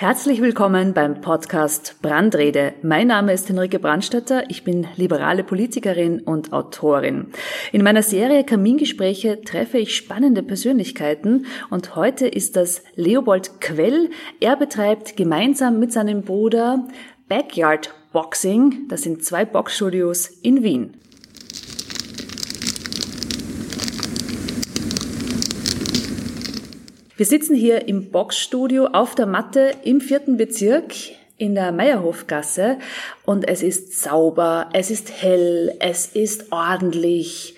Herzlich 0.00 0.40
willkommen 0.40 0.94
beim 0.94 1.22
Podcast 1.22 1.96
Brandrede. 2.02 2.74
Mein 2.82 3.08
Name 3.08 3.32
ist 3.32 3.48
Henrike 3.48 3.80
Brandstetter. 3.80 4.48
Ich 4.48 4.62
bin 4.62 4.86
liberale 4.94 5.42
Politikerin 5.42 6.20
und 6.20 6.52
Autorin. 6.52 7.32
In 7.72 7.82
meiner 7.82 8.04
Serie 8.04 8.44
Kamingespräche 8.44 9.42
treffe 9.42 9.78
ich 9.78 9.96
spannende 9.96 10.44
Persönlichkeiten 10.44 11.46
und 11.70 11.96
heute 11.96 12.28
ist 12.28 12.54
das 12.54 12.84
Leopold 12.94 13.60
Quell. 13.60 14.10
Er 14.38 14.54
betreibt 14.54 15.16
gemeinsam 15.16 15.80
mit 15.80 15.92
seinem 15.92 16.22
Bruder 16.22 16.86
Backyard 17.28 17.92
Boxing. 18.12 18.86
Das 18.88 19.02
sind 19.02 19.24
zwei 19.24 19.44
Boxstudios 19.44 20.28
in 20.28 20.62
Wien. 20.62 20.96
Wir 27.18 27.26
sitzen 27.26 27.56
hier 27.56 27.88
im 27.88 28.12
Boxstudio 28.12 28.86
auf 28.92 29.16
der 29.16 29.26
Matte 29.26 29.72
im 29.82 30.00
vierten 30.00 30.36
Bezirk 30.36 30.94
in 31.36 31.56
der 31.56 31.72
Meierhofgasse 31.72 32.78
und 33.24 33.48
es 33.48 33.64
ist 33.64 34.00
sauber, 34.00 34.68
es 34.72 34.92
ist 34.92 35.10
hell, 35.20 35.74
es 35.80 36.06
ist 36.06 36.52
ordentlich. 36.52 37.56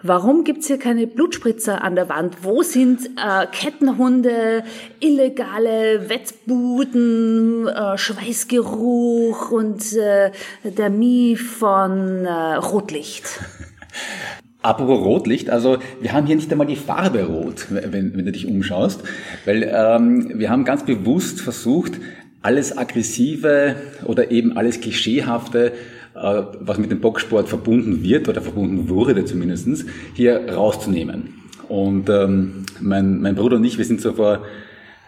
Warum 0.00 0.44
gibt's 0.44 0.68
hier 0.68 0.78
keine 0.78 1.08
Blutspritzer 1.08 1.82
an 1.82 1.96
der 1.96 2.08
Wand? 2.08 2.44
Wo 2.44 2.62
sind 2.62 3.04
äh, 3.16 3.48
Kettenhunde, 3.48 4.62
illegale 5.00 6.08
Wettbuden, 6.08 7.66
äh, 7.66 7.98
Schweißgeruch 7.98 9.50
und 9.50 9.92
äh, 9.94 10.30
der 10.62 10.88
Mie 10.88 11.34
von 11.34 12.26
äh, 12.26 12.54
Rotlicht? 12.54 13.24
Apropos 14.62 15.02
Rotlicht, 15.02 15.48
also 15.48 15.78
wir 16.02 16.12
haben 16.12 16.26
hier 16.26 16.36
nicht 16.36 16.52
einmal 16.52 16.66
die 16.66 16.76
Farbe 16.76 17.24
rot, 17.24 17.66
wenn, 17.70 18.14
wenn 18.14 18.24
du 18.26 18.32
dich 18.32 18.46
umschaust, 18.46 19.02
weil 19.46 19.62
ähm, 19.62 20.38
wir 20.38 20.50
haben 20.50 20.64
ganz 20.64 20.84
bewusst 20.84 21.40
versucht, 21.40 21.92
alles 22.42 22.76
Aggressive 22.76 23.76
oder 24.04 24.30
eben 24.30 24.56
alles 24.58 24.80
Klischeehafte, 24.80 25.72
äh, 26.14 26.42
was 26.60 26.76
mit 26.76 26.90
dem 26.90 27.00
Boxsport 27.00 27.48
verbunden 27.48 28.02
wird 28.02 28.28
oder 28.28 28.42
verbunden 28.42 28.90
wurde 28.90 29.24
zumindestens, 29.24 29.86
hier 30.14 30.52
rauszunehmen. 30.52 31.34
Und 31.68 32.10
ähm, 32.10 32.66
mein, 32.80 33.22
mein 33.22 33.36
Bruder 33.36 33.56
und 33.56 33.64
ich, 33.64 33.78
wir 33.78 33.84
sind 33.86 34.02
so 34.02 34.12
vor 34.12 34.42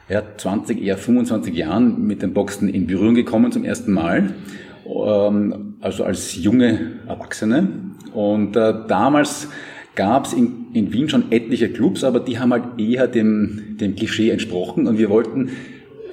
ja, 0.09 0.23
20, 0.37 0.83
eher 0.83 0.97
25 0.97 1.55
Jahren 1.55 2.07
mit 2.07 2.23
dem 2.23 2.33
Boxen 2.33 2.69
in 2.69 2.87
Berührung 2.87 3.15
gekommen 3.15 3.53
zum 3.53 3.65
ersten 3.65 3.93
Mal, 3.93 4.35
ähm, 4.87 5.75
also 5.81 6.05
als 6.05 6.37
junge 6.37 6.93
Erwachsene 7.07 7.69
und 8.13 8.57
äh, 8.57 8.75
damals 8.89 9.49
gab 9.95 10.27
es 10.27 10.33
in, 10.33 10.67
in 10.73 10.93
Wien 10.93 11.09
schon 11.09 11.31
etliche 11.33 11.69
Clubs, 11.69 12.05
aber 12.05 12.21
die 12.21 12.39
haben 12.39 12.53
halt 12.53 12.65
eher 12.79 13.07
dem, 13.09 13.77
dem 13.79 13.95
Klischee 13.95 14.31
entsprochen 14.31 14.87
und 14.87 14.99
wir 14.99 15.11
wollten 15.11 15.51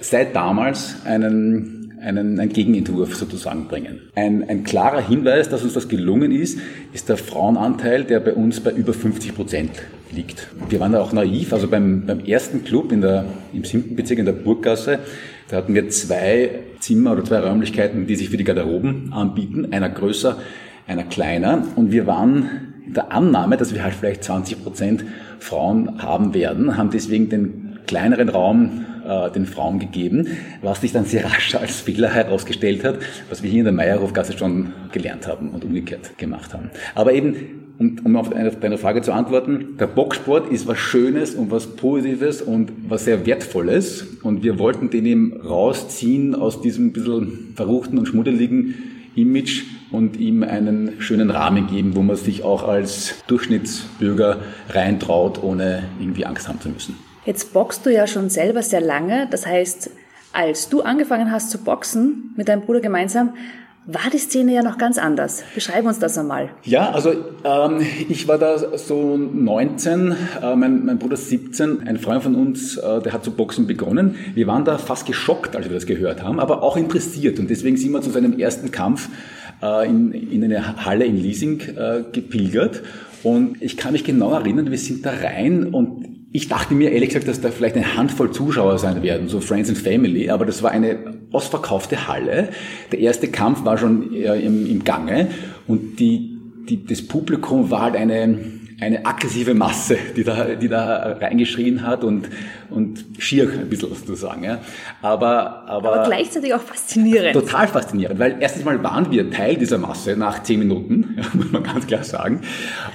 seit 0.01 0.35
damals 0.35 0.95
einen, 1.05 1.97
einen, 2.01 2.39
einen 2.39 2.51
Gegenentwurf 2.51 3.15
sozusagen 3.15 3.67
bringen. 3.67 4.01
Ein, 4.15 4.47
ein 4.47 4.63
klarer 4.63 5.05
Hinweis, 5.05 5.49
dass 5.49 5.63
uns 5.63 5.73
das 5.73 5.87
gelungen 5.87 6.31
ist, 6.31 6.59
ist 6.93 7.09
der 7.09 7.17
Frauenanteil, 7.17 8.03
der 8.03 8.19
bei 8.19 8.33
uns 8.33 8.59
bei 8.59 8.71
über 8.71 8.93
50 8.93 9.35
Prozent 9.35 9.71
liegt. 10.11 10.47
Wir 10.69 10.79
waren 10.79 10.93
da 10.93 11.01
auch 11.01 11.13
naiv, 11.13 11.53
also 11.53 11.67
beim, 11.67 12.05
beim 12.05 12.19
ersten 12.21 12.63
Club 12.63 12.91
in 12.91 13.01
der, 13.01 13.25
im 13.53 13.63
siebten 13.63 13.95
Bezirk 13.95 14.19
in 14.19 14.25
der 14.25 14.33
Burggasse, 14.33 14.99
da 15.49 15.57
hatten 15.57 15.73
wir 15.73 15.89
zwei 15.89 16.51
Zimmer 16.79 17.13
oder 17.13 17.23
zwei 17.23 17.39
Räumlichkeiten, 17.39 18.07
die 18.07 18.15
sich 18.15 18.29
für 18.29 18.37
die 18.37 18.43
Garderoben 18.43 19.11
anbieten, 19.13 19.69
einer 19.71 19.89
größer, 19.89 20.37
einer 20.89 21.03
kleiner. 21.03 21.63
Und 21.75 21.91
wir 21.91 22.07
waren 22.07 22.49
in 22.85 22.93
der 22.93 23.11
Annahme, 23.11 23.55
dass 23.55 23.73
wir 23.73 23.83
halt 23.83 23.93
vielleicht 23.93 24.23
20 24.23 24.63
Prozent 24.63 25.05
Frauen 25.39 26.01
haben 26.01 26.33
werden, 26.33 26.75
haben 26.75 26.89
deswegen 26.89 27.29
den 27.29 27.79
kleineren 27.85 28.29
Raum 28.29 28.85
äh, 29.07 29.31
den 29.31 29.45
Frauen 29.45 29.79
gegeben, 29.79 30.27
was 30.61 30.81
sich 30.81 30.91
dann 30.91 31.05
sehr 31.05 31.25
rasch 31.25 31.55
als 31.55 31.81
Fehler 31.81 32.09
herausgestellt 32.09 32.83
hat, 32.83 32.99
was 33.29 33.43
wir 33.43 33.49
hier 33.49 33.59
in 33.59 33.65
der 33.65 33.73
Meierhofgasse 33.73 34.37
schon 34.37 34.73
gelernt 34.91 35.27
haben 35.27 35.49
und 35.49 35.63
umgekehrt 35.63 36.17
gemacht 36.17 36.53
haben. 36.53 36.69
Aber 36.95 37.13
eben, 37.13 37.35
um, 37.79 37.97
um 38.03 38.15
auf 38.15 38.29
deine 38.29 38.77
Frage 38.77 39.01
zu 39.01 39.11
antworten, 39.13 39.77
der 39.79 39.87
Boxsport 39.87 40.51
ist 40.51 40.67
was 40.67 40.77
Schönes 40.77 41.33
und 41.33 41.49
was 41.49 41.67
Positives 41.75 42.41
und 42.41 42.71
was 42.87 43.05
sehr 43.05 43.25
Wertvolles 43.25 44.05
und 44.21 44.43
wir 44.43 44.59
wollten 44.59 44.89
den 44.89 45.05
eben 45.05 45.41
rausziehen 45.41 46.35
aus 46.35 46.61
diesem 46.61 46.91
bisschen 46.91 47.53
verruchten 47.55 47.97
und 47.97 48.07
schmuddeligen 48.07 48.75
Image 49.15 49.63
und 49.91 50.17
ihm 50.17 50.43
einen 50.43 51.01
schönen 51.01 51.31
Rahmen 51.31 51.67
geben, 51.67 51.95
wo 51.95 52.01
man 52.01 52.15
sich 52.15 52.43
auch 52.43 52.67
als 52.67 53.15
Durchschnittsbürger 53.27 54.37
reintraut, 54.69 55.41
ohne 55.41 55.83
irgendwie 55.99 56.25
Angst 56.25 56.47
haben 56.47 56.61
zu 56.61 56.69
müssen. 56.69 56.97
Jetzt 57.25 57.53
boxst 57.53 57.85
du 57.85 57.93
ja 57.93 58.07
schon 58.07 58.29
selber 58.29 58.61
sehr 58.61 58.81
lange. 58.81 59.27
Das 59.29 59.45
heißt, 59.45 59.91
als 60.31 60.69
du 60.69 60.81
angefangen 60.81 61.31
hast 61.31 61.51
zu 61.51 61.59
boxen 61.59 62.33
mit 62.35 62.47
deinem 62.47 62.61
Bruder 62.61 62.81
gemeinsam, 62.81 63.33
war 63.85 64.09
die 64.11 64.17
Szene 64.17 64.53
ja 64.53 64.61
noch 64.61 64.77
ganz 64.77 64.97
anders. 64.97 65.43
Beschreib 65.55 65.85
uns 65.85 65.99
das 65.99 66.17
einmal. 66.17 66.49
Ja, 66.63 66.91
also 66.91 67.11
ähm, 67.43 67.81
ich 68.09 68.27
war 68.27 68.37
da 68.37 68.77
so 68.77 69.17
19, 69.17 70.15
äh, 70.41 70.55
mein, 70.55 70.85
mein 70.85 70.99
Bruder 70.99 71.17
17, 71.17 71.87
ein 71.87 71.97
Freund 71.97 72.23
von 72.23 72.35
uns, 72.35 72.77
äh, 72.77 73.01
der 73.01 73.13
hat 73.13 73.23
zu 73.23 73.31
boxen 73.31 73.67
begonnen. 73.67 74.15
Wir 74.35 74.47
waren 74.47 74.65
da 74.65 74.77
fast 74.77 75.05
geschockt, 75.05 75.55
als 75.55 75.65
wir 75.65 75.73
das 75.73 75.85
gehört 75.85 76.23
haben, 76.23 76.39
aber 76.39 76.61
auch 76.61 76.77
interessiert. 76.77 77.39
Und 77.39 77.49
deswegen 77.49 77.77
sind 77.77 77.91
wir 77.91 78.01
zu 78.01 78.11
seinem 78.11 78.37
ersten 78.37 78.71
Kampf 78.71 79.09
äh, 79.61 79.87
in, 79.87 80.11
in 80.11 80.43
eine 80.43 80.85
Halle 80.85 81.05
in 81.05 81.17
Leasing 81.17 81.61
äh, 81.61 82.03
gepilgert. 82.11 82.83
Und 83.23 83.61
ich 83.61 83.75
kann 83.75 83.93
mich 83.93 84.03
genau 84.03 84.33
erinnern, 84.33 84.71
wir 84.71 84.77
sind 84.77 85.05
da 85.05 85.11
rein 85.11 85.65
und 85.65 86.07
ich 86.31 86.47
dachte 86.47 86.75
mir 86.75 86.91
ehrlich 86.91 87.09
gesagt, 87.09 87.27
dass 87.27 87.41
da 87.41 87.49
vielleicht 87.49 87.75
eine 87.75 87.97
Handvoll 87.97 88.31
Zuschauer 88.31 88.77
sein 88.77 89.01
werden, 89.01 89.27
so 89.27 89.39
Friends 89.39 89.67
and 89.67 89.77
Family, 89.77 90.29
aber 90.29 90.45
das 90.45 90.61
war 90.61 90.71
eine 90.71 91.18
ausverkaufte 91.31 92.07
Halle. 92.07 92.49
Der 92.91 92.99
erste 92.99 93.29
Kampf 93.29 93.65
war 93.65 93.77
schon 93.77 94.13
äh, 94.13 94.39
im, 94.39 94.69
im 94.69 94.83
Gange 94.83 95.29
und 95.67 95.99
die, 95.99 96.37
die, 96.67 96.85
das 96.85 97.01
Publikum 97.01 97.69
war 97.71 97.81
halt 97.81 97.95
eine, 97.95 98.39
eine 98.81 99.05
aggressive 99.05 99.53
Masse, 99.53 99.97
die 100.15 100.23
da, 100.23 100.55
die 100.55 100.67
da 100.67 101.17
reingeschrien 101.19 101.85
hat 101.85 102.03
und, 102.03 102.29
und 102.69 103.03
schier 103.17 103.49
ein 103.49 103.69
bisschen 103.69 103.93
sozusagen. 103.93 104.43
Ja. 104.43 104.59
Aber, 105.01 105.67
aber, 105.67 105.93
aber 105.93 106.03
gleichzeitig 106.05 106.53
auch 106.53 106.61
faszinierend. 106.61 107.33
Total 107.33 107.67
faszinierend, 107.67 108.19
weil 108.19 108.37
erstens 108.39 108.65
mal 108.65 108.81
waren 108.83 109.11
wir 109.11 109.29
Teil 109.31 109.57
dieser 109.57 109.77
Masse 109.77 110.15
nach 110.15 110.43
zehn 110.43 110.59
Minuten, 110.59 111.15
ja, 111.17 111.23
muss 111.33 111.51
man 111.51 111.63
ganz 111.63 111.87
klar 111.87 112.03
sagen. 112.03 112.41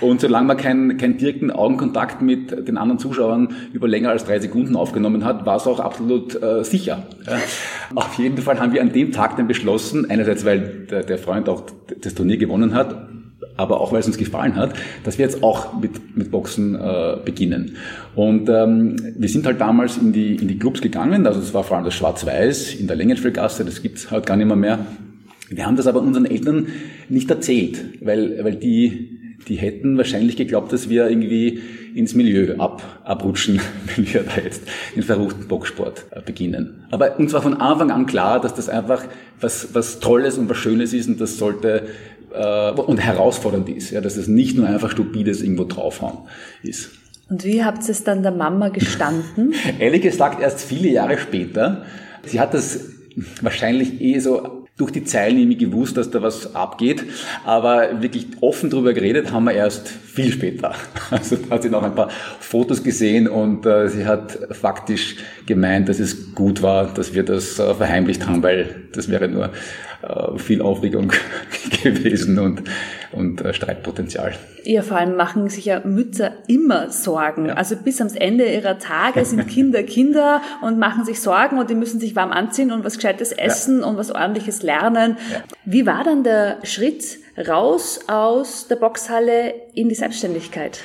Und 0.00 0.20
solange 0.20 0.46
man 0.46 0.56
keinen 0.56 0.96
keinen 0.96 1.18
direkten 1.18 1.50
Augenkontakt 1.50 2.22
mit 2.22 2.68
den 2.68 2.78
anderen 2.78 2.98
Zuschauern 2.98 3.48
über 3.72 3.88
länger 3.88 4.10
als 4.10 4.24
drei 4.24 4.38
Sekunden 4.38 4.76
aufgenommen 4.76 5.24
hat, 5.24 5.44
war 5.46 5.56
es 5.56 5.66
auch 5.66 5.80
absolut 5.80 6.40
äh, 6.42 6.64
sicher. 6.64 7.02
Ja. 7.26 7.38
Auf 7.94 8.18
jeden 8.18 8.38
Fall 8.38 8.58
haben 8.60 8.72
wir 8.72 8.80
an 8.80 8.92
dem 8.92 9.12
Tag 9.12 9.36
dann 9.36 9.46
beschlossen, 9.46 10.10
einerseits 10.10 10.44
weil 10.44 10.86
der, 10.90 11.02
der 11.02 11.18
Freund 11.18 11.48
auch 11.48 11.64
das 12.00 12.14
Turnier 12.14 12.38
gewonnen 12.38 12.74
hat, 12.74 13.13
aber 13.56 13.80
auch 13.80 13.92
weil 13.92 14.00
es 14.00 14.06
uns 14.06 14.18
gefallen 14.18 14.56
hat, 14.56 14.74
dass 15.04 15.18
wir 15.18 15.24
jetzt 15.24 15.42
auch 15.42 15.78
mit, 15.80 16.16
mit 16.16 16.30
Boxen 16.30 16.74
äh, 16.74 17.16
beginnen. 17.24 17.76
Und 18.14 18.48
ähm, 18.48 18.96
wir 19.16 19.28
sind 19.28 19.46
halt 19.46 19.60
damals 19.60 19.96
in 19.96 20.12
die, 20.12 20.36
in 20.36 20.48
die 20.48 20.58
Clubs 20.58 20.80
gegangen, 20.80 21.26
also 21.26 21.40
es 21.40 21.54
war 21.54 21.64
vor 21.64 21.76
allem 21.76 21.84
das 21.84 21.94
Schwarz-Weiß 21.94 22.74
in 22.74 22.86
der 22.86 22.96
Längenfeldgasse, 22.96 23.64
das 23.64 23.82
gibt's 23.82 24.10
halt 24.10 24.26
gar 24.26 24.36
nicht 24.36 24.46
mehr 24.46 24.56
mehr. 24.56 24.86
Wir 25.50 25.66
haben 25.66 25.76
das 25.76 25.86
aber 25.86 26.00
unseren 26.00 26.24
Eltern 26.24 26.68
nicht 27.08 27.30
erzählt, 27.30 27.84
weil, 28.00 28.42
weil 28.42 28.56
die, 28.56 29.36
die 29.46 29.56
hätten 29.56 29.96
wahrscheinlich 29.98 30.36
geglaubt, 30.36 30.72
dass 30.72 30.88
wir 30.88 31.08
irgendwie 31.08 31.60
ins 31.94 32.14
Milieu 32.14 32.56
ab, 32.58 32.82
abrutschen, 33.04 33.60
wenn 33.94 34.12
wir 34.12 34.22
da 34.24 34.40
jetzt 34.42 34.62
den 34.96 35.02
verruchten 35.02 35.46
Boxsport 35.46 36.06
äh, 36.10 36.20
beginnen. 36.22 36.84
Aber 36.90 37.18
uns 37.18 37.32
war 37.32 37.42
von 37.42 37.60
Anfang 37.60 37.90
an 37.90 38.06
klar, 38.06 38.40
dass 38.40 38.54
das 38.54 38.68
einfach 38.68 39.04
was, 39.40 39.74
was 39.74 40.00
Tolles 40.00 40.38
und 40.38 40.48
was 40.48 40.56
Schönes 40.56 40.92
ist 40.92 41.08
und 41.08 41.20
das 41.20 41.38
sollte 41.38 41.84
äh, 42.34 42.70
und 42.72 42.98
herausfordernd 42.98 43.68
ist, 43.68 43.90
ja, 43.90 44.00
dass 44.00 44.16
es 44.16 44.28
nicht 44.28 44.56
nur 44.56 44.66
einfach 44.66 44.90
stupides 44.90 45.42
irgendwo 45.42 45.64
draufhauen 45.64 46.18
ist. 46.62 46.90
Und 47.30 47.44
wie 47.44 47.64
habt 47.64 47.82
ihr 47.84 47.90
es 47.90 48.04
dann 48.04 48.22
der 48.22 48.32
Mama 48.32 48.68
gestanden? 48.68 49.54
Ehrlich 49.78 50.02
gesagt, 50.02 50.40
erst 50.40 50.60
viele 50.60 50.88
Jahre 50.88 51.18
später. 51.18 51.84
Sie 52.24 52.40
hat 52.40 52.54
das 52.54 52.80
wahrscheinlich 53.40 54.00
eh 54.00 54.18
so 54.18 54.64
durch 54.76 54.90
die 54.90 55.04
Zeilen 55.04 55.38
irgendwie 55.38 55.56
gewusst, 55.56 55.96
dass 55.96 56.10
da 56.10 56.20
was 56.20 56.56
abgeht, 56.56 57.04
aber 57.44 58.02
wirklich 58.02 58.26
offen 58.40 58.70
drüber 58.70 58.92
geredet 58.92 59.30
haben 59.30 59.44
wir 59.44 59.52
erst 59.52 59.88
viel 59.88 60.32
später. 60.32 60.74
Also 61.10 61.36
da 61.36 61.54
hat 61.54 61.62
sie 61.62 61.70
noch 61.70 61.84
ein 61.84 61.94
paar 61.94 62.08
Fotos 62.40 62.82
gesehen 62.82 63.28
und 63.28 63.66
äh, 63.66 63.88
sie 63.88 64.04
hat 64.04 64.36
faktisch 64.50 65.16
gemeint, 65.46 65.88
dass 65.88 66.00
es 66.00 66.34
gut 66.34 66.60
war, 66.60 66.92
dass 66.92 67.14
wir 67.14 67.22
das 67.22 67.60
äh, 67.60 67.74
verheimlicht 67.74 68.26
haben, 68.26 68.42
weil 68.42 68.88
das 68.92 69.08
wäre 69.08 69.28
nur 69.28 69.50
viel 70.36 70.62
Aufregung 70.62 71.12
gewesen 71.82 72.38
und, 72.38 72.62
und 73.12 73.40
äh, 73.40 73.54
Streitpotenzial. 73.54 74.34
Ja, 74.64 74.82
vor 74.82 74.96
allem 74.96 75.16
machen 75.16 75.48
sich 75.48 75.66
ja 75.66 75.80
Mütter 75.80 76.32
immer 76.46 76.90
Sorgen. 76.90 77.46
Ja. 77.46 77.54
Also 77.54 77.76
bis 77.76 78.00
ans 78.00 78.14
Ende 78.14 78.46
ihrer 78.46 78.78
Tage 78.78 79.24
sind 79.24 79.46
Kinder 79.48 79.82
Kinder 79.82 80.40
und 80.62 80.78
machen 80.78 81.04
sich 81.04 81.20
Sorgen 81.20 81.58
und 81.58 81.70
die 81.70 81.74
müssen 81.74 82.00
sich 82.00 82.16
warm 82.16 82.32
anziehen 82.32 82.72
und 82.72 82.84
was 82.84 82.96
Gescheites 82.96 83.32
essen 83.32 83.80
ja. 83.80 83.86
und 83.86 83.96
was 83.96 84.10
Ordentliches 84.10 84.62
lernen. 84.62 85.16
Ja. 85.32 85.42
Wie 85.64 85.86
war 85.86 86.04
dann 86.04 86.24
der 86.24 86.58
Schritt 86.64 87.18
raus 87.48 88.00
aus 88.06 88.68
der 88.68 88.76
Boxhalle 88.76 89.54
in 89.74 89.88
die 89.88 89.94
Selbstständigkeit? 89.94 90.80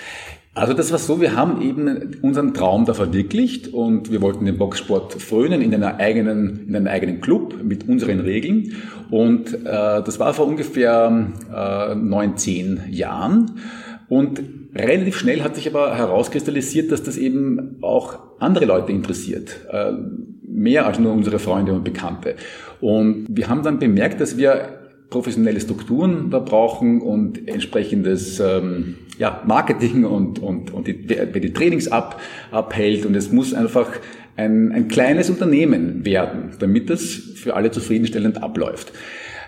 Also 0.59 0.73
das 0.73 0.91
war 0.91 0.99
so, 0.99 1.21
wir 1.21 1.37
haben 1.37 1.61
eben 1.61 2.17
unseren 2.21 2.53
Traum 2.53 2.83
da 2.83 2.93
verwirklicht 2.93 3.69
und 3.69 4.11
wir 4.11 4.21
wollten 4.21 4.43
den 4.43 4.57
Boxsport 4.57 5.13
frönen 5.13 5.61
in 5.61 5.73
einer 5.73 6.01
eigenen, 6.01 6.67
in 6.67 6.75
einem 6.75 6.87
eigenen 6.87 7.21
Club 7.21 7.63
mit 7.63 7.87
unseren 7.87 8.19
Regeln. 8.19 8.73
Und 9.09 9.53
äh, 9.53 9.63
das 9.63 10.19
war 10.19 10.33
vor 10.33 10.47
ungefähr 10.47 11.29
äh, 11.55 11.95
neun, 11.95 12.35
zehn 12.35 12.81
Jahren. 12.89 13.51
Und 14.09 14.43
relativ 14.75 15.17
schnell 15.17 15.43
hat 15.43 15.55
sich 15.55 15.65
aber 15.65 15.95
herauskristallisiert, 15.95 16.91
dass 16.91 17.03
das 17.03 17.17
eben 17.17 17.77
auch 17.81 18.19
andere 18.39 18.65
Leute 18.65 18.91
interessiert. 18.91 19.61
Äh, 19.71 19.93
mehr 20.43 20.85
als 20.87 20.99
nur 20.99 21.13
unsere 21.13 21.39
Freunde 21.39 21.71
und 21.71 21.85
Bekannte. 21.85 22.35
Und 22.81 23.27
wir 23.29 23.47
haben 23.47 23.63
dann 23.63 23.79
bemerkt, 23.79 24.19
dass 24.19 24.37
wir 24.37 24.78
professionelle 25.09 25.59
Strukturen 25.59 26.29
da 26.29 26.39
brauchen 26.39 27.01
und 27.01 27.47
entsprechendes 27.47 28.39
ähm, 28.39 28.95
ja, 29.17 29.41
Marketing 29.45 30.05
und, 30.05 30.39
und, 30.39 30.71
und 30.71 30.87
die, 30.87 31.05
die 31.05 31.53
Trainings 31.53 31.87
ab, 31.87 32.21
abhält. 32.51 33.05
Und 33.05 33.15
es 33.15 33.31
muss 33.31 33.53
einfach 33.53 33.87
ein, 34.37 34.71
ein 34.71 34.87
kleines 34.87 35.29
Unternehmen 35.29 36.05
werden, 36.05 36.51
damit 36.59 36.89
das 36.89 37.01
für 37.35 37.55
alle 37.55 37.71
zufriedenstellend 37.71 38.41
abläuft. 38.41 38.93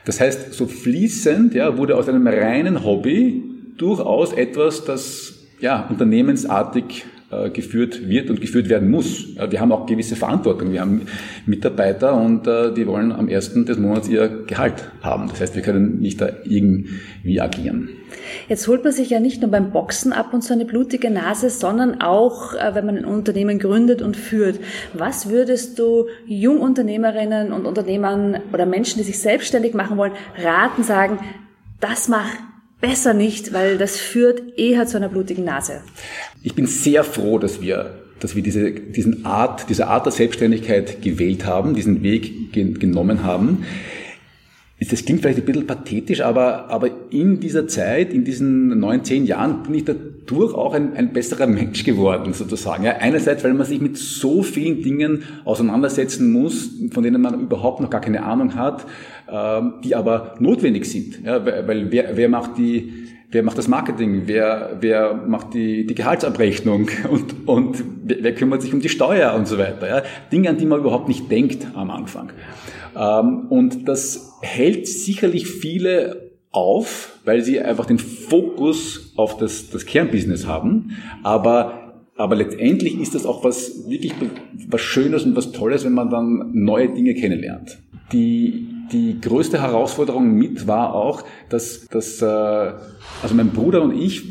Das 0.05 0.19
heißt, 0.19 0.53
so 0.53 0.65
fließend 0.65 1.53
ja, 1.53 1.77
wurde 1.77 1.95
aus 1.95 2.09
einem 2.09 2.27
reinen 2.27 2.83
Hobby 2.83 3.43
durchaus 3.77 4.33
etwas, 4.33 4.83
das 4.83 5.45
ja, 5.59 5.85
unternehmensartig 5.89 7.05
geführt 7.53 8.07
wird 8.07 8.29
und 8.29 8.41
geführt 8.41 8.69
werden 8.69 8.89
muss. 8.89 9.35
Wir 9.49 9.59
haben 9.59 9.71
auch 9.71 9.85
gewisse 9.85 10.15
Verantwortung. 10.15 10.71
Wir 10.71 10.81
haben 10.81 11.01
Mitarbeiter 11.45 12.15
und 12.15 12.47
äh, 12.47 12.73
die 12.73 12.87
wollen 12.87 13.11
am 13.11 13.27
ersten 13.27 13.65
des 13.65 13.77
Monats 13.77 14.07
ihr 14.07 14.43
Gehalt 14.47 14.91
haben. 15.01 15.27
Das 15.29 15.41
heißt, 15.41 15.55
wir 15.55 15.61
können 15.61 15.99
nicht 15.99 16.21
da 16.21 16.29
irgendwie 16.43 17.41
agieren. 17.41 17.89
Jetzt 18.47 18.67
holt 18.67 18.83
man 18.83 18.93
sich 18.93 19.09
ja 19.09 19.19
nicht 19.19 19.41
nur 19.41 19.51
beim 19.51 19.71
Boxen 19.71 20.13
ab 20.13 20.33
und 20.33 20.41
zu 20.41 20.53
eine 20.53 20.65
blutige 20.65 21.09
Nase, 21.09 21.49
sondern 21.49 22.01
auch, 22.01 22.53
äh, 22.53 22.75
wenn 22.75 22.85
man 22.85 22.97
ein 22.97 23.05
Unternehmen 23.05 23.59
gründet 23.59 24.01
und 24.01 24.17
führt. 24.17 24.59
Was 24.93 25.29
würdest 25.29 25.79
du 25.79 26.07
Jungunternehmerinnen 26.25 27.51
und 27.51 27.65
Unternehmern 27.65 28.39
oder 28.53 28.65
Menschen, 28.65 28.99
die 28.99 29.03
sich 29.03 29.19
selbstständig 29.19 29.73
machen 29.73 29.97
wollen, 29.97 30.13
raten, 30.37 30.83
sagen, 30.83 31.19
das 31.79 32.07
mach 32.07 32.29
besser 32.81 33.13
nicht, 33.13 33.53
weil 33.53 33.77
das 33.77 33.97
führt 33.97 34.57
eher 34.57 34.87
zu 34.87 34.97
einer 34.97 35.09
blutigen 35.09 35.45
Nase. 35.45 35.81
Ich 36.43 36.55
bin 36.55 36.65
sehr 36.65 37.03
froh, 37.03 37.37
dass 37.37 37.61
wir 37.61 38.01
dass 38.21 38.35
wir 38.35 38.43
diese, 38.43 38.71
diesen 38.71 39.25
Art, 39.25 39.67
diese 39.69 39.87
Art 39.87 40.05
der 40.05 40.13
Selbstständigkeit 40.13 41.01
gewählt 41.01 41.45
haben, 41.45 41.73
diesen 41.73 42.03
Weg 42.03 42.53
gen 42.53 42.77
genommen 42.77 43.23
haben. 43.23 43.65
Das 44.89 45.05
klingt 45.05 45.21
vielleicht 45.21 45.37
ein 45.37 45.45
bisschen 45.45 45.67
pathetisch, 45.67 46.21
aber, 46.21 46.69
aber 46.69 46.89
in 47.11 47.39
dieser 47.39 47.67
Zeit, 47.67 48.11
in 48.13 48.23
diesen 48.23 48.79
neun, 48.79 49.03
zehn 49.03 49.27
Jahren 49.27 49.61
bin 49.61 49.75
ich 49.75 49.85
dadurch 49.85 50.55
auch 50.55 50.73
ein, 50.73 50.95
ein 50.95 51.13
besserer 51.13 51.45
Mensch 51.45 51.83
geworden, 51.83 52.33
sozusagen. 52.33 52.83
Ja, 52.83 52.93
einerseits, 52.93 53.43
weil 53.43 53.53
man 53.53 53.67
sich 53.67 53.79
mit 53.79 53.97
so 53.97 54.41
vielen 54.41 54.81
Dingen 54.81 55.23
auseinandersetzen 55.45 56.31
muss, 56.31 56.71
von 56.91 57.03
denen 57.03 57.21
man 57.21 57.39
überhaupt 57.41 57.79
noch 57.79 57.91
gar 57.91 58.01
keine 58.01 58.23
Ahnung 58.23 58.55
hat, 58.55 58.87
ähm, 59.31 59.73
die 59.83 59.93
aber 59.95 60.33
notwendig 60.39 60.85
sind. 60.85 61.23
Ja, 61.23 61.45
weil 61.45 61.91
wer, 61.91 62.17
wer 62.17 62.29
macht 62.29 62.57
die, 62.57 62.91
wer 63.31 63.43
macht 63.43 63.57
das 63.57 63.67
Marketing, 63.67 64.23
wer, 64.25 64.77
wer 64.81 65.13
macht 65.13 65.53
die, 65.53 65.85
die 65.85 65.95
Gehaltsabrechnung 65.95 66.89
und, 67.09 67.47
und 67.47 67.83
wer 68.03 68.35
kümmert 68.35 68.61
sich 68.61 68.73
um 68.73 68.81
die 68.81 68.89
Steuer 68.89 69.33
und 69.33 69.47
so 69.47 69.57
weiter. 69.57 69.87
Ja? 69.87 70.03
Dinge, 70.31 70.49
an 70.49 70.57
die 70.57 70.65
man 70.65 70.79
überhaupt 70.79 71.07
nicht 71.07 71.31
denkt 71.31 71.67
am 71.73 71.89
Anfang. 71.89 72.31
Ähm, 72.95 73.47
und 73.49 73.87
das 73.87 74.33
hält 74.41 74.87
sicherlich 74.87 75.47
viele 75.47 76.31
auf, 76.51 77.19
weil 77.23 77.41
sie 77.41 77.61
einfach 77.61 77.85
den 77.85 77.99
Fokus 77.99 79.13
auf 79.15 79.37
das, 79.37 79.69
das 79.69 79.85
Kernbusiness 79.85 80.45
haben. 80.45 80.97
Aber 81.23 81.77
aber 82.17 82.35
letztendlich 82.35 82.99
ist 82.99 83.15
das 83.15 83.25
auch 83.25 83.43
was 83.43 83.89
wirklich 83.89 84.13
was 84.67 84.81
Schönes 84.81 85.23
und 85.23 85.35
was 85.35 85.53
Tolles, 85.53 85.85
wenn 85.85 85.93
man 85.93 86.11
dann 86.11 86.51
neue 86.53 86.89
Dinge 86.89 87.15
kennenlernt. 87.15 87.79
Die 88.11 88.67
die 88.91 89.19
größte 89.21 89.61
Herausforderung 89.61 90.33
mit 90.33 90.67
war 90.67 90.93
auch, 90.93 91.23
dass, 91.49 91.87
dass 91.87 92.21
äh, 92.21 92.25
also 92.25 93.35
mein 93.35 93.49
Bruder 93.49 93.81
und 93.81 93.95
ich 93.97 94.23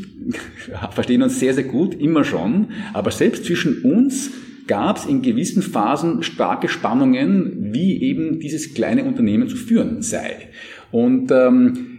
verstehen 0.91 1.23
uns 1.23 1.39
sehr, 1.39 1.53
sehr 1.53 1.63
gut, 1.63 1.93
immer 1.93 2.23
schon, 2.23 2.69
aber 2.93 3.11
selbst 3.11 3.45
zwischen 3.45 3.81
uns 3.83 4.31
gab 4.67 4.97
es 4.97 5.05
in 5.05 5.21
gewissen 5.21 5.61
Phasen 5.61 6.23
starke 6.23 6.69
Spannungen, 6.69 7.73
wie 7.73 8.01
eben 8.01 8.39
dieses 8.39 8.73
kleine 8.73 9.03
Unternehmen 9.03 9.49
zu 9.49 9.57
führen 9.57 10.01
sei. 10.01 10.49
Und 10.91 11.31
ähm, 11.31 11.90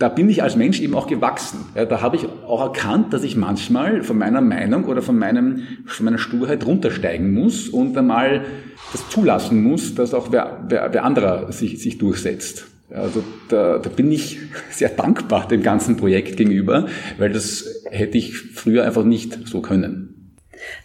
da 0.00 0.08
bin 0.08 0.30
ich 0.30 0.42
als 0.42 0.56
Mensch 0.56 0.80
eben 0.80 0.94
auch 0.94 1.06
gewachsen. 1.06 1.66
Ja, 1.74 1.84
da 1.84 2.00
habe 2.00 2.16
ich 2.16 2.24
auch 2.46 2.62
erkannt, 2.62 3.12
dass 3.12 3.22
ich 3.22 3.36
manchmal 3.36 4.02
von 4.02 4.16
meiner 4.16 4.40
Meinung 4.40 4.86
oder 4.86 5.02
von, 5.02 5.18
meinem, 5.18 5.62
von 5.84 6.06
meiner 6.06 6.16
Sturheit 6.16 6.64
runtersteigen 6.64 7.34
muss 7.34 7.68
und 7.68 7.96
einmal 7.98 8.46
das 8.92 9.06
zulassen 9.10 9.62
muss, 9.62 9.94
dass 9.94 10.14
auch 10.14 10.32
wer, 10.32 10.64
wer, 10.68 10.88
wer 10.94 11.04
anderer 11.04 11.52
sich, 11.52 11.82
sich 11.82 11.98
durchsetzt. 11.98 12.66
Also 12.88 13.22
da, 13.50 13.78
da 13.78 13.90
bin 13.90 14.10
ich 14.10 14.38
sehr 14.70 14.88
dankbar 14.88 15.46
dem 15.46 15.62
ganzen 15.62 15.98
Projekt 15.98 16.38
gegenüber, 16.38 16.86
weil 17.18 17.30
das 17.30 17.66
hätte 17.90 18.16
ich 18.16 18.34
früher 18.34 18.84
einfach 18.84 19.04
nicht 19.04 19.46
so 19.46 19.60
können. 19.60 20.34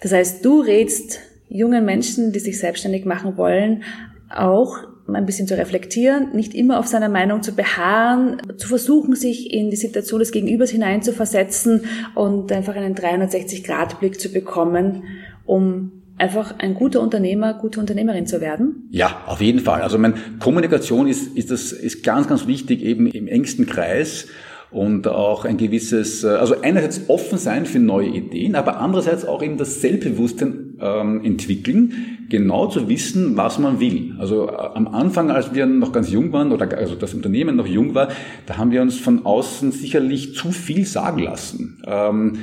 Das 0.01 0.11
heißt, 0.11 0.43
du 0.43 0.59
rätst 0.59 1.21
jungen 1.47 1.85
Menschen, 1.85 2.33
die 2.33 2.39
sich 2.39 2.59
selbstständig 2.59 3.05
machen 3.05 3.37
wollen, 3.37 3.83
auch 4.29 4.77
ein 5.13 5.25
bisschen 5.25 5.47
zu 5.47 5.57
reflektieren, 5.57 6.29
nicht 6.33 6.55
immer 6.55 6.79
auf 6.79 6.87
seiner 6.87 7.09
Meinung 7.09 7.43
zu 7.43 7.53
beharren, 7.53 8.41
zu 8.57 8.67
versuchen, 8.67 9.15
sich 9.15 9.53
in 9.53 9.69
die 9.69 9.75
Situation 9.75 10.19
des 10.19 10.31
Gegenübers 10.31 10.71
hineinzuversetzen 10.71 11.85
und 12.15 12.51
einfach 12.51 12.75
einen 12.75 12.95
360-Grad-Blick 12.95 14.19
zu 14.19 14.29
bekommen, 14.29 15.03
um 15.45 15.91
einfach 16.17 16.55
ein 16.59 16.73
guter 16.73 17.01
Unternehmer, 17.01 17.53
gute 17.53 17.79
Unternehmerin 17.79 18.25
zu 18.25 18.41
werden? 18.41 18.87
Ja, 18.91 19.23
auf 19.27 19.41
jeden 19.41 19.59
Fall. 19.59 19.81
Also 19.81 19.97
meine 19.97 20.15
Kommunikation 20.39 21.07
ist, 21.07 21.35
ist, 21.35 21.51
das, 21.51 21.71
ist 21.71 22.03
ganz, 22.03 22.27
ganz 22.27 22.47
wichtig 22.47 22.81
eben 22.81 23.07
im 23.07 23.27
engsten 23.27 23.65
Kreis 23.65 24.27
und 24.71 25.07
auch 25.07 25.45
ein 25.45 25.57
gewisses, 25.57 26.23
äh, 26.23 26.29
also 26.29 26.61
einerseits 26.61 27.09
offen 27.09 27.37
sein 27.37 27.65
für 27.65 27.79
neue 27.79 28.09
Ideen, 28.09 28.55
aber 28.55 28.79
andererseits 28.79 29.25
auch 29.25 29.43
eben 29.43 29.57
das 29.57 29.81
Selbstbewusstsein 29.81 30.77
ähm, 30.81 31.23
entwickeln, 31.23 32.14
genau 32.29 32.67
zu 32.67 32.89
wissen, 32.89 33.37
was 33.37 33.59
man 33.59 33.79
will. 33.79 34.15
Also 34.19 34.49
äh, 34.49 34.55
am 34.55 34.87
Anfang, 34.87 35.31
als 35.31 35.53
wir 35.53 35.65
noch 35.65 35.91
ganz 35.91 36.11
jung 36.11 36.31
waren 36.33 36.51
oder 36.51 36.77
also 36.77 36.95
das 36.95 37.13
Unternehmen 37.13 37.55
noch 37.55 37.67
jung 37.67 37.95
war, 37.95 38.09
da 38.45 38.57
haben 38.57 38.71
wir 38.71 38.81
uns 38.81 38.97
von 38.97 39.25
außen 39.25 39.71
sicherlich 39.71 40.35
zu 40.35 40.51
viel 40.51 40.85
sagen 40.85 41.19
lassen. 41.19 41.81
Ähm, 41.85 42.39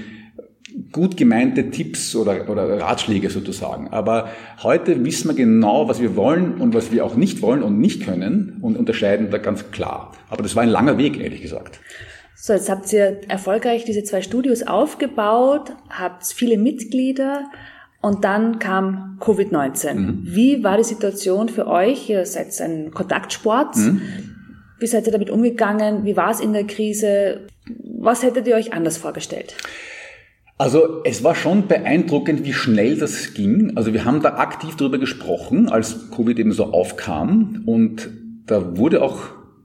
gut 0.91 1.17
gemeinte 1.17 1.71
Tipps 1.71 2.17
oder, 2.17 2.49
oder 2.49 2.81
Ratschläge 2.81 3.31
sozusagen. 3.31 3.89
Aber 3.89 4.29
heute 4.63 5.05
wissen 5.05 5.29
wir 5.29 5.35
genau, 5.35 5.89
was 5.89 6.01
wir 6.01 6.17
wollen 6.17 6.61
und 6.61 6.75
was 6.75 6.93
wir 6.93 7.05
auch 7.05 7.15
nicht 7.15 7.43
wollen 7.43 7.63
und 7.63 7.79
nicht 7.79 8.05
können 8.05 8.59
und 8.61 8.77
unterscheiden 8.77 9.31
da 9.31 9.39
ganz 9.39 9.71
klar. 9.71 10.13
Aber 10.31 10.43
das 10.43 10.57
war 10.57 10.63
ein 10.63 10.69
langer 10.69 10.99
Weg, 10.99 11.21
ehrlich 11.21 11.43
gesagt. 11.43 11.81
So, 12.35 12.53
jetzt 12.55 12.71
habt 12.71 12.93
ihr 12.93 13.21
erfolgreich 13.29 13.85
diese 13.85 14.03
zwei 14.03 14.23
Studios 14.23 14.63
aufgebaut, 14.63 15.73
habt 15.91 16.27
viele 16.27 16.59
Mitglieder 16.59 17.51
und 18.03 18.25
dann 18.25 18.59
kam 18.59 19.17
Covid-19. 19.21 19.95
Mhm. 19.95 20.23
Wie 20.25 20.65
war 20.65 20.77
die 20.77 20.85
Situation 20.85 21.49
für 21.49 21.69
euch? 21.69 22.11
Ihr 22.11 22.27
seid 22.27 22.61
ein 22.61 22.91
Kontaktsport. 22.91 23.77
Mhm. 23.77 24.03
Wie 24.81 24.89
seid 24.89 25.07
ihr 25.07 25.13
damit 25.13 25.31
umgegangen? 25.31 26.05
Wie 26.05 26.17
war 26.17 26.33
es 26.33 26.41
in 26.41 26.53
der 26.53 26.65
Krise? 26.65 27.47
Was 28.01 28.25
hättet 28.25 28.49
ihr 28.49 28.57
euch 28.57 28.73
anders 28.73 28.97
vorgestellt? 28.99 29.55
Also 30.59 31.03
es 31.05 31.23
war 31.23 31.37
schon 31.37 31.69
beeindruckend, 31.69 32.45
wie 32.45 32.53
schnell 32.53 32.99
das 32.99 33.35
ging. 33.35 33.77
Also 33.77 33.93
wir 33.93 34.05
haben 34.05 34.21
da 34.21 34.35
aktiv 34.35 34.75
darüber 34.77 34.99
gesprochen, 34.99 35.69
als 35.69 36.11
Covid 36.11 36.39
eben 36.41 36.53
so 36.53 36.73
aufkam. 36.73 37.63
Und 37.67 38.11
da 38.47 38.77
wurde 38.77 39.03
auch 39.03 39.21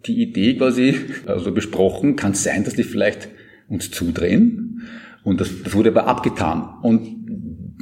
die 0.05 0.21
Idee 0.21 0.57
quasi 0.57 0.95
also 1.25 1.51
besprochen, 1.51 2.15
kann 2.15 2.33
es 2.33 2.43
sein, 2.43 2.63
dass 2.63 2.75
die 2.75 2.83
vielleicht 2.83 3.29
uns 3.67 3.89
zudrehen. 3.89 4.83
Und 5.23 5.41
das, 5.41 5.49
das 5.63 5.73
wurde 5.73 5.89
aber 5.89 6.05
abgetan. 6.05 6.69
Und 6.83 7.16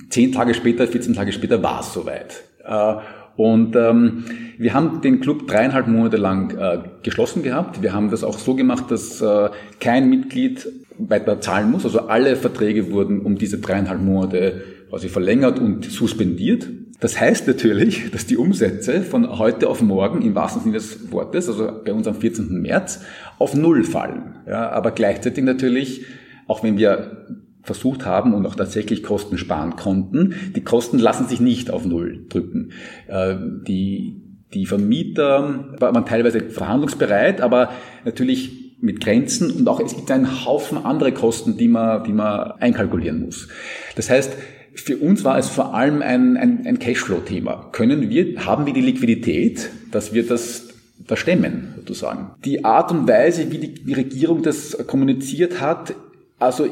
zehn 0.09 0.31
Tage 0.31 0.53
später, 0.53 0.87
14 0.87 1.13
Tage 1.13 1.31
später 1.31 1.61
war 1.63 1.81
es 1.81 1.93
soweit. 1.93 2.43
Äh, 2.63 2.95
und 3.37 3.75
ähm, 3.75 4.25
wir 4.57 4.73
haben 4.73 5.01
den 5.01 5.19
Club 5.19 5.47
dreieinhalb 5.47 5.87
Monate 5.87 6.17
lang 6.17 6.57
äh, 6.57 6.79
geschlossen 7.03 7.43
gehabt. 7.43 7.81
Wir 7.81 7.93
haben 7.93 8.09
das 8.09 8.23
auch 8.23 8.39
so 8.39 8.55
gemacht, 8.55 8.85
dass 8.89 9.21
äh, 9.21 9.49
kein 9.79 10.09
Mitglied 10.09 10.67
weiter 10.97 11.41
zahlen 11.41 11.71
muss. 11.71 11.83
Also 11.83 12.01
alle 12.01 12.37
Verträge 12.37 12.91
wurden 12.91 13.21
um 13.21 13.37
diese 13.37 13.59
dreieinhalb 13.59 14.01
Monate 14.01 14.63
quasi 14.89 15.09
verlängert 15.09 15.59
und 15.59 15.83
suspendiert. 15.83 16.69
Das 17.01 17.19
heißt 17.19 17.47
natürlich, 17.47 18.09
dass 18.11 18.25
die 18.25 18.37
Umsätze 18.37 19.01
von 19.01 19.37
heute 19.37 19.67
auf 19.67 19.81
morgen 19.81 20.21
im 20.21 20.33
wahrsten 20.33 20.61
Sinne 20.61 20.75
des 20.75 21.11
Wortes, 21.11 21.49
also 21.49 21.69
bei 21.83 21.91
uns 21.91 22.07
am 22.07 22.15
14. 22.15 22.61
März, 22.61 23.01
auf 23.37 23.53
Null 23.53 23.83
fallen. 23.83 24.37
Ja, 24.47 24.69
aber 24.69 24.91
gleichzeitig 24.91 25.43
natürlich, 25.43 26.05
auch 26.47 26.63
wenn 26.63 26.77
wir 26.77 27.27
versucht 27.65 28.05
haben 28.05 28.33
und 28.33 28.45
auch 28.45 28.55
tatsächlich 28.55 29.03
Kosten 29.03 29.37
sparen 29.37 29.75
konnten, 29.75 30.35
die 30.55 30.63
Kosten 30.63 30.99
lassen 30.99 31.27
sich 31.27 31.39
nicht 31.39 31.71
auf 31.71 31.85
Null 31.85 32.25
drücken. 32.29 32.71
Äh, 33.07 33.35
die, 33.67 34.21
die 34.53 34.65
Vermieter 34.65 35.75
waren 35.79 36.05
teilweise 36.05 36.41
verhandlungsbereit, 36.41 37.41
aber 37.41 37.71
natürlich 38.05 38.77
mit 38.79 39.01
Grenzen 39.01 39.51
und 39.51 39.67
auch 39.67 39.79
es 39.79 39.95
gibt 39.95 40.11
einen 40.11 40.45
Haufen 40.45 40.77
andere 40.77 41.11
Kosten, 41.11 41.57
die 41.57 41.67
man, 41.67 42.03
die 42.03 42.13
man 42.13 42.51
einkalkulieren 42.59 43.25
muss. 43.25 43.47
Das 43.95 44.09
heißt, 44.09 44.33
für 44.75 44.97
uns 44.97 45.23
war 45.23 45.37
es 45.37 45.47
vor 45.49 45.73
allem 45.73 46.01
ein, 46.01 46.37
ein, 46.37 46.67
ein 46.67 46.79
Cashflow-Thema. 46.79 47.69
Können 47.71 48.09
wir, 48.09 48.45
haben 48.45 48.65
wir 48.65 48.73
die 48.73 48.81
Liquidität, 48.81 49.69
dass 49.91 50.13
wir 50.13 50.27
das 50.27 50.67
da 51.07 51.15
stemmen, 51.15 51.73
sozusagen. 51.77 52.31
Die 52.43 52.65
Art 52.65 52.91
und 52.91 53.07
Weise, 53.07 53.51
wie 53.51 53.57
die, 53.57 53.73
die 53.73 53.93
Regierung 53.93 54.43
das 54.43 54.77
kommuniziert 54.85 55.61
hat, 55.61 55.95
also 56.39 56.67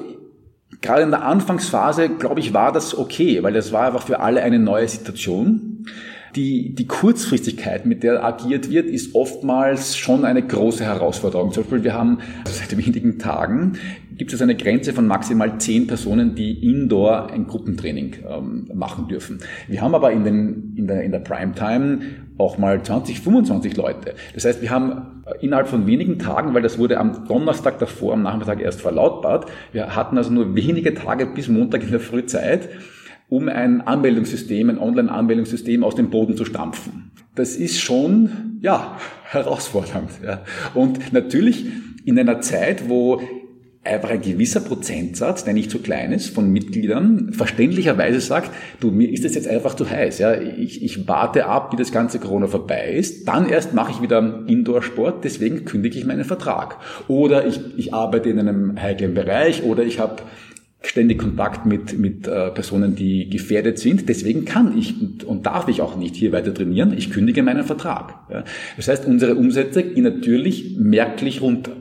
gerade 0.81 1.03
in 1.03 1.11
der 1.11 1.23
Anfangsphase, 1.23 2.09
glaube 2.09 2.39
ich, 2.39 2.53
war 2.53 2.71
das 2.71 2.97
okay, 2.97 3.43
weil 3.43 3.53
das 3.53 3.71
war 3.71 3.87
einfach 3.87 4.03
für 4.03 4.19
alle 4.19 4.43
eine 4.43 4.59
neue 4.59 4.87
Situation. 4.87 5.85
Die, 6.35 6.73
die 6.73 6.87
Kurzfristigkeit, 6.87 7.85
mit 7.85 8.01
der 8.01 8.23
agiert 8.23 8.69
wird, 8.69 8.87
ist 8.87 9.13
oftmals 9.13 9.95
schon 9.97 10.25
eine 10.25 10.41
große 10.41 10.83
Herausforderung. 10.83 11.51
Zum 11.51 11.63
Beispiel, 11.63 11.83
wir 11.83 11.93
haben 11.93 12.19
seit 12.45 12.75
wenigen 12.75 13.19
Tagen 13.19 13.77
gibt 14.17 14.33
es 14.33 14.41
eine 14.41 14.55
Grenze 14.55 14.93
von 14.93 15.07
maximal 15.07 15.57
zehn 15.59 15.87
Personen, 15.87 16.35
die 16.35 16.69
indoor 16.69 17.31
ein 17.31 17.47
Gruppentraining 17.47 18.15
ähm, 18.29 18.69
machen 18.73 19.07
dürfen. 19.07 19.39
Wir 19.67 19.81
haben 19.81 19.95
aber 19.95 20.11
in, 20.11 20.23
den, 20.23 20.73
in, 20.75 20.87
der, 20.87 21.03
in 21.03 21.11
der 21.11 21.19
Primetime 21.19 21.99
auch 22.37 22.57
mal 22.57 22.81
20, 22.81 23.21
25 23.21 23.77
Leute. 23.77 24.15
Das 24.33 24.45
heißt, 24.45 24.61
wir 24.61 24.69
haben 24.69 25.23
innerhalb 25.41 25.67
von 25.67 25.87
wenigen 25.87 26.19
Tagen, 26.19 26.53
weil 26.53 26.61
das 26.61 26.77
wurde 26.77 26.99
am 26.99 27.27
Donnerstag 27.27 27.79
davor, 27.79 28.13
am 28.13 28.23
Nachmittag 28.23 28.59
erst 28.61 28.81
verlautbart, 28.81 29.49
wir 29.71 29.95
hatten 29.95 30.17
also 30.17 30.31
nur 30.31 30.55
wenige 30.55 30.93
Tage 30.93 31.25
bis 31.25 31.47
Montag 31.47 31.83
in 31.83 31.91
der 31.91 31.99
Frühzeit, 31.99 32.69
um 33.33 33.49
ein 33.49 33.81
Anmeldungssystem, 33.81 34.69
ein 34.69 34.77
Online-Anmeldungssystem 34.77 35.83
aus 35.83 35.95
dem 35.95 36.11
Boden 36.11 36.37
zu 36.37 36.45
stampfen. 36.45 37.09
Das 37.33 37.55
ist 37.55 37.81
schon, 37.81 38.59
ja, 38.61 38.99
herausfordernd. 39.23 40.11
Ja. 40.23 40.43
Und 40.75 41.11
natürlich 41.13 41.65
in 42.05 42.19
einer 42.19 42.41
Zeit, 42.41 42.89
wo 42.89 43.21
einfach 43.83 44.11
ein 44.11 44.21
gewisser 44.21 44.59
Prozentsatz, 44.59 45.43
der 45.45 45.55
nicht 45.55 45.71
so 45.71 45.79
klein 45.79 46.11
ist, 46.11 46.27
von 46.29 46.53
Mitgliedern 46.53 47.33
verständlicherweise 47.33 48.21
sagt, 48.21 48.51
du, 48.79 48.91
mir 48.91 49.09
ist 49.09 49.25
das 49.25 49.33
jetzt 49.33 49.47
einfach 49.47 49.73
zu 49.73 49.89
heiß. 49.89 50.19
Ja? 50.19 50.39
Ich, 50.39 50.83
ich 50.83 51.07
warte 51.07 51.47
ab, 51.47 51.73
wie 51.73 51.77
das 51.77 51.91
ganze 51.91 52.19
Corona 52.19 52.45
vorbei 52.45 52.93
ist. 52.93 53.27
Dann 53.27 53.49
erst 53.49 53.73
mache 53.73 53.93
ich 53.93 54.01
wieder 54.03 54.43
Indoor-Sport, 54.45 55.23
deswegen 55.23 55.65
kündige 55.65 55.97
ich 55.97 56.05
meinen 56.05 56.23
Vertrag. 56.23 56.77
Oder 57.07 57.47
ich, 57.47 57.59
ich 57.77 57.95
arbeite 57.95 58.29
in 58.29 58.37
einem 58.37 58.79
heiklen 58.79 59.15
Bereich 59.15 59.63
oder 59.63 59.83
ich 59.83 59.97
habe 59.97 60.17
ständig 60.85 61.19
Kontakt 61.19 61.65
mit, 61.65 61.97
mit 61.97 62.27
äh, 62.27 62.51
Personen, 62.51 62.95
die 62.95 63.29
gefährdet 63.29 63.79
sind. 63.79 64.09
Deswegen 64.09 64.45
kann 64.45 64.77
ich 64.77 65.01
und, 65.01 65.23
und 65.23 65.45
darf 65.45 65.67
ich 65.67 65.81
auch 65.81 65.95
nicht 65.95 66.15
hier 66.15 66.31
weiter 66.31 66.53
trainieren. 66.53 66.93
Ich 66.97 67.11
kündige 67.11 67.41
meinen 67.41 67.63
Vertrag. 67.63 68.15
Ja. 68.29 68.43
Das 68.75 68.87
heißt, 68.87 69.05
unsere 69.05 69.35
Umsätze 69.35 69.83
gehen 69.83 70.03
natürlich 70.03 70.75
merklich 70.77 71.41
runter 71.41 71.71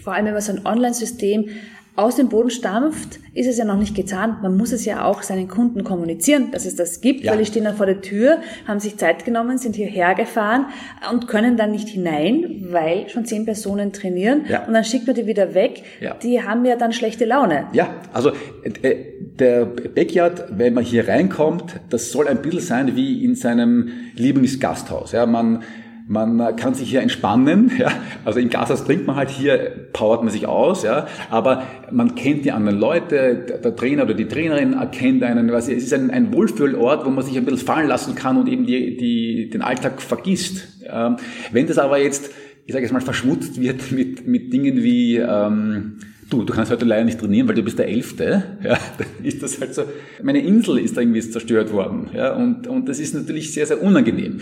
vor 0.00 0.14
allem 0.14 0.26
wenn 0.26 0.32
man 0.32 0.42
so 0.42 0.52
ein 0.52 0.66
Online-System 0.66 1.48
aus 1.94 2.16
dem 2.16 2.30
Boden 2.30 2.48
stampft, 2.48 3.20
ist 3.34 3.46
es 3.46 3.58
ja 3.58 3.66
noch 3.66 3.76
nicht 3.76 3.94
getan. 3.94 4.38
Man 4.40 4.56
muss 4.56 4.72
es 4.72 4.86
ja 4.86 5.04
auch 5.04 5.22
seinen 5.22 5.46
Kunden 5.46 5.84
kommunizieren, 5.84 6.50
dass 6.50 6.64
es 6.64 6.74
das 6.74 7.02
gibt, 7.02 7.20
ja. 7.20 7.32
weil 7.32 7.38
die 7.38 7.44
stehen 7.44 7.64
dann 7.64 7.76
vor 7.76 7.84
der 7.84 8.00
Tür, 8.00 8.38
haben 8.66 8.80
sich 8.80 8.96
Zeit 8.96 9.26
genommen, 9.26 9.58
sind 9.58 9.76
hierher 9.76 10.14
gefahren 10.14 10.66
und 11.12 11.28
können 11.28 11.58
dann 11.58 11.70
nicht 11.70 11.88
hinein, 11.88 12.66
weil 12.70 13.10
schon 13.10 13.26
zehn 13.26 13.44
Personen 13.44 13.92
trainieren 13.92 14.46
ja. 14.48 14.64
und 14.66 14.72
dann 14.72 14.84
schickt 14.84 15.06
man 15.06 15.16
die 15.16 15.26
wieder 15.26 15.54
weg. 15.54 15.82
Ja. 16.00 16.14
Die 16.14 16.42
haben 16.42 16.64
ja 16.64 16.76
dann 16.76 16.92
schlechte 16.92 17.26
Laune. 17.26 17.66
Ja, 17.74 17.94
also 18.14 18.32
äh, 18.62 18.96
der 19.38 19.66
Backyard, 19.66 20.46
wenn 20.56 20.72
man 20.72 20.84
hier 20.84 21.08
reinkommt, 21.08 21.80
das 21.90 22.10
soll 22.10 22.26
ein 22.26 22.40
bisschen 22.40 22.60
sein 22.60 22.96
wie 22.96 23.22
in 23.22 23.34
seinem 23.34 23.90
Lieblingsgasthaus. 24.14 25.12
Ja, 25.12 25.26
man 25.26 25.62
man 26.08 26.56
kann 26.56 26.74
sich 26.74 26.90
hier 26.90 27.00
entspannen, 27.00 27.70
ja. 27.78 27.92
Also 28.24 28.40
im 28.40 28.50
Gasthaus 28.50 28.84
trinkt 28.84 29.06
man 29.06 29.16
halt 29.16 29.30
hier, 29.30 29.88
powert 29.92 30.22
man 30.22 30.32
sich 30.32 30.46
aus, 30.46 30.82
ja. 30.82 31.06
Aber 31.30 31.64
man 31.90 32.14
kennt 32.14 32.44
die 32.44 32.52
anderen 32.52 32.78
Leute, 32.78 33.60
der 33.62 33.76
Trainer 33.76 34.04
oder 34.04 34.14
die 34.14 34.26
Trainerin 34.26 34.74
erkennt 34.74 35.22
einen, 35.22 35.50
was, 35.52 35.68
es 35.68 35.84
ist 35.84 35.94
ein, 35.94 36.10
ein 36.10 36.32
Wohlfühlort, 36.32 37.06
wo 37.06 37.10
man 37.10 37.24
sich 37.24 37.36
ein 37.36 37.44
bisschen 37.44 37.66
fallen 37.66 37.88
lassen 37.88 38.14
kann 38.14 38.36
und 38.36 38.48
eben 38.48 38.66
die, 38.66 38.96
die, 38.96 39.50
den 39.50 39.62
Alltag 39.62 40.02
vergisst. 40.02 40.68
Ähm, 40.90 41.16
wenn 41.52 41.66
das 41.66 41.78
aber 41.78 41.98
jetzt, 41.98 42.30
ich 42.66 42.72
sage 42.72 42.84
jetzt 42.84 42.92
mal, 42.92 43.00
verschmutzt 43.00 43.60
wird 43.60 43.92
mit, 43.92 44.26
mit 44.26 44.52
Dingen 44.52 44.82
wie, 44.82 45.16
ähm, 45.16 45.98
du, 46.32 46.44
du 46.44 46.52
kannst 46.52 46.72
heute 46.72 46.84
leider 46.84 47.04
nicht 47.04 47.20
trainieren, 47.20 47.48
weil 47.48 47.54
du 47.54 47.62
bist 47.62 47.78
der 47.78 47.88
Elfte, 47.88 48.58
ja, 48.64 48.78
dann 48.98 49.06
ist 49.22 49.42
das 49.42 49.60
halt 49.60 49.74
so, 49.74 49.84
meine 50.22 50.40
Insel 50.40 50.78
ist 50.78 50.96
irgendwie 50.96 51.20
zerstört 51.20 51.72
worden, 51.72 52.10
ja, 52.14 52.34
und, 52.34 52.66
und 52.66 52.88
das 52.88 52.98
ist 52.98 53.14
natürlich 53.14 53.52
sehr, 53.52 53.66
sehr 53.66 53.82
unangenehm. 53.82 54.40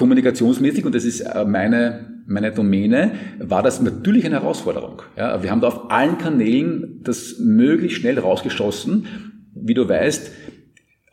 Kommunikationsmäßig, 0.00 0.86
und 0.86 0.94
das 0.94 1.04
ist 1.04 1.20
äh, 1.20 1.44
meine, 1.44 2.22
meine 2.26 2.52
Domäne, 2.52 3.12
war 3.38 3.62
das 3.62 3.82
natürlich 3.82 4.24
eine 4.24 4.36
Herausforderung. 4.36 5.02
Ja, 5.14 5.42
wir 5.42 5.50
haben 5.50 5.60
da 5.60 5.68
auf 5.68 5.90
allen 5.90 6.16
Kanälen 6.16 7.02
das 7.02 7.36
möglichst 7.38 7.98
schnell 7.98 8.18
rausgeschossen. 8.18 9.06
Wie 9.54 9.74
du 9.74 9.86
weißt, 9.86 10.32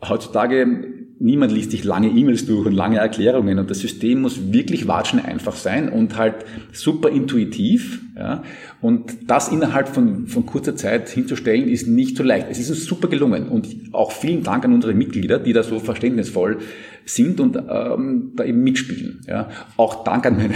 heutzutage 0.08 0.97
niemand 1.19 1.51
liest 1.51 1.71
sich 1.71 1.83
lange 1.83 2.09
E-Mails 2.09 2.45
durch 2.45 2.65
und 2.65 2.74
lange 2.74 2.97
Erklärungen 2.97 3.59
und 3.59 3.69
das 3.69 3.79
System 3.79 4.21
muss 4.21 4.53
wirklich 4.53 4.88
watschen 4.88 5.19
einfach 5.19 5.55
sein 5.55 5.89
und 5.89 6.17
halt 6.17 6.36
super 6.71 7.09
intuitiv. 7.09 8.01
Ja? 8.15 8.43
Und 8.81 9.29
das 9.29 9.50
innerhalb 9.50 9.89
von, 9.89 10.27
von 10.27 10.45
kurzer 10.45 10.75
Zeit 10.75 11.09
hinzustellen, 11.09 11.67
ist 11.67 11.88
nicht 11.88 12.17
so 12.17 12.24
leicht. 12.24 12.47
Es 12.50 12.59
ist 12.59 12.69
uns 12.69 12.86
super 12.86 13.07
gelungen 13.07 13.50
und 13.50 13.67
auch 13.93 14.12
vielen 14.12 14.43
Dank 14.43 14.65
an 14.65 14.74
unsere 14.74 14.93
Mitglieder, 14.93 15.39
die 15.39 15.53
da 15.53 15.63
so 15.63 15.79
verständnisvoll 15.79 16.59
sind 17.05 17.39
und 17.39 17.55
ähm, 17.55 18.33
da 18.36 18.43
eben 18.43 18.63
mitspielen. 18.63 19.21
Ja? 19.27 19.50
Auch 19.77 20.03
Dank 20.03 20.25
an 20.25 20.38
meine, 20.38 20.53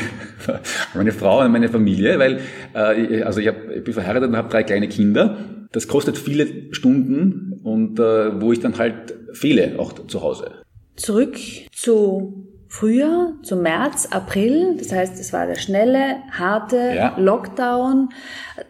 meine 0.93 1.11
Frau 1.11 1.43
und 1.43 1.51
meine 1.51 1.69
Familie, 1.69 2.19
weil 2.19 2.41
äh, 2.73 3.23
also 3.23 3.39
ich, 3.39 3.47
hab, 3.47 3.55
ich 3.75 3.83
bin 3.83 3.93
verheiratet 3.93 4.29
und 4.29 4.37
habe 4.37 4.49
drei 4.49 4.63
kleine 4.63 4.87
Kinder. 4.87 5.37
Das 5.71 5.87
kostet 5.87 6.17
viele 6.17 6.73
Stunden 6.73 7.50
und 7.63 7.99
äh, 7.99 8.41
wo 8.41 8.51
ich 8.51 8.59
dann 8.59 8.77
halt 8.77 9.15
fehle 9.33 9.79
auch 9.79 9.93
zu 10.07 10.21
Hause. 10.21 10.51
Zurück 10.95 11.37
zu 11.71 12.47
Frühjahr, 12.71 13.33
zu 13.43 13.57
März, 13.57 14.07
April. 14.11 14.77
Das 14.77 14.93
heißt, 14.93 15.19
es 15.19 15.33
war 15.33 15.45
der 15.45 15.55
schnelle, 15.55 16.15
harte 16.31 16.77
ja. 16.77 17.17
Lockdown. 17.17 18.09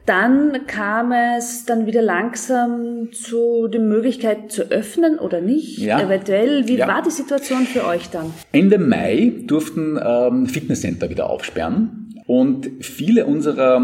Dann 0.08 0.66
kam 0.66 1.12
es 1.12 1.66
dann 1.66 1.86
wieder 1.86 2.02
langsam 2.02 3.10
zu 3.14 3.68
der 3.68 3.80
Möglichkeit 3.80 4.52
zu 4.52 4.64
öffnen 4.72 5.20
oder 5.20 5.40
nicht. 5.40 5.78
Ja. 5.78 6.02
Eventuell. 6.02 6.68
Wie 6.68 6.78
ja. 6.78 6.88
war 6.88 7.04
die 7.04 7.12
Situation 7.12 7.68
für 7.68 7.86
euch 7.86 8.10
dann? 8.10 8.34
Ende 8.52 8.80
Mai 8.80 9.34
durften 9.46 10.00
ähm, 10.04 10.48
Fitnesscenter 10.48 11.12
wieder 11.12 11.30
aufsperren. 11.30 12.10
Und 12.26 12.72
viele 12.80 13.28
unserer, 13.28 13.80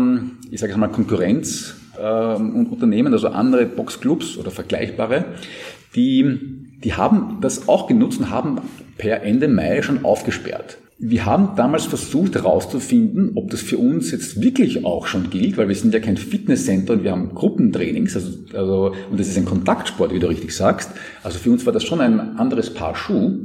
ich 0.49 0.59
sage 0.59 0.75
mal, 0.77 0.87
Konkurrenz, 0.87 1.75
ähm, 2.00 2.68
Unternehmen, 2.68 3.13
also 3.13 3.27
andere 3.30 3.66
Boxclubs 3.66 4.38
oder 4.38 4.51
vergleichbare, 4.51 5.25
die 5.96 6.58
die 6.84 6.94
haben 6.94 7.39
das 7.42 7.68
auch 7.68 7.88
genutzt 7.88 8.20
und 8.20 8.30
haben 8.30 8.62
per 8.98 9.24
Ende 9.24 9.48
Mai 9.48 9.82
schon 9.82 10.06
aufgesperrt. 10.06 10.77
Wir 11.00 11.25
haben 11.25 11.56
damals 11.56 11.86
versucht 11.86 12.34
herauszufinden, 12.34 13.34
ob 13.36 13.51
das 13.51 13.62
für 13.62 13.77
uns 13.77 14.10
jetzt 14.12 14.42
wirklich 14.42 14.84
auch 14.84 15.06
schon 15.06 15.30
gilt, 15.30 15.58
weil 15.58 15.68
wir 15.68 15.75
sind 15.75 15.94
ja 15.94 16.00
kein 16.00 16.18
Fitnesscenter 16.18 16.94
und 16.94 17.04
wir 17.04 17.12
haben 17.12 17.36
Gruppentrainings, 17.36 18.16
also, 18.16 18.32
also, 18.54 18.96
und 19.12 19.20
das 19.20 19.27
ist 19.27 19.38
ein 19.38 19.46
Kontaktsport, 19.46 20.12
wie 20.12 20.20
du 20.20 20.27
richtig 20.27 20.56
sagst. 20.56 20.92
Also 21.22 21.38
für 21.38 21.51
uns 21.51 21.66
war 21.68 21.74
das 21.74 21.84
schon 21.84 22.01
ein 22.01 22.38
anderes 22.38 22.74
Paar 22.74 22.96
Schuh. 22.96 23.38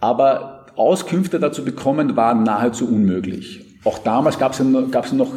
Aber 0.00 0.66
Auskünfte 0.74 1.38
dazu 1.38 1.64
bekommen 1.64 2.16
war 2.16 2.34
nahezu 2.34 2.88
unmöglich. 2.88 3.64
Auch 3.84 3.98
damals 3.98 4.38
gab 4.38 4.52
es 4.52 4.58
ja, 4.58 4.64
gab's 4.90 5.12
noch 5.12 5.32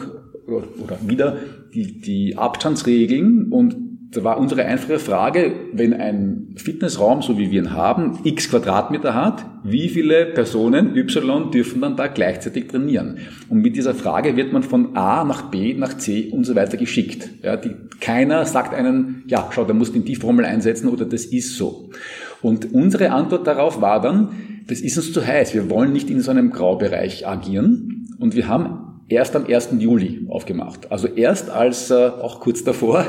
oder 0.47 0.97
wieder 1.01 1.37
die, 1.73 1.99
die 1.99 2.37
Abstandsregeln 2.37 3.51
und 3.51 3.75
da 4.15 4.23
war 4.23 4.37
unsere 4.37 4.65
einfache 4.65 4.99
Frage, 4.99 5.53
wenn 5.73 5.93
ein 5.93 6.53
Fitnessraum, 6.55 7.21
so 7.21 7.37
wie 7.39 7.51
wir 7.51 7.63
ihn 7.63 7.73
haben, 7.73 8.19
x 8.23 8.49
Quadratmeter 8.49 9.15
hat, 9.15 9.45
wie 9.63 9.89
viele 9.89 10.27
Personen 10.27 10.95
Y 10.95 11.49
dürfen 11.51 11.81
dann 11.81 11.95
da 11.95 12.07
gleichzeitig 12.07 12.67
trainieren? 12.67 13.17
Und 13.49 13.61
mit 13.61 13.75
dieser 13.75 13.95
Frage 13.95 14.35
wird 14.37 14.53
man 14.53 14.61
von 14.61 14.95
A 14.95 15.23
nach 15.23 15.49
B 15.49 15.73
nach 15.73 15.97
C 15.97 16.29
und 16.31 16.45
so 16.45 16.55
weiter 16.55 16.77
geschickt. 16.77 17.29
Ja, 17.41 17.57
die, 17.57 17.71
keiner 17.99 18.45
sagt 18.45 18.73
einen, 18.73 19.23
ja, 19.27 19.49
schau, 19.51 19.63
da 19.65 19.73
musst 19.73 19.93
du 19.93 19.99
in 19.99 20.05
die 20.05 20.15
Formel 20.15 20.45
einsetzen 20.45 20.89
oder 20.89 21.05
das 21.05 21.25
ist 21.25 21.57
so. 21.57 21.89
Und 22.41 22.73
unsere 22.73 23.11
Antwort 23.11 23.47
darauf 23.47 23.81
war 23.81 24.01
dann, 24.01 24.29
das 24.67 24.81
ist 24.81 24.97
uns 24.97 25.11
zu 25.11 25.25
heiß. 25.25 25.53
Wir 25.53 25.69
wollen 25.69 25.91
nicht 25.91 26.09
in 26.09 26.21
so 26.21 26.31
einem 26.31 26.51
Graubereich 26.51 27.27
agieren. 27.27 28.07
Und 28.19 28.35
wir 28.35 28.47
haben 28.47 28.92
erst 29.07 29.35
am 29.35 29.45
1. 29.45 29.69
Juli 29.79 30.25
aufgemacht. 30.29 30.91
Also 30.91 31.07
erst 31.07 31.49
als, 31.49 31.91
äh, 31.91 32.11
auch 32.21 32.39
kurz 32.39 32.63
davor, 32.63 33.05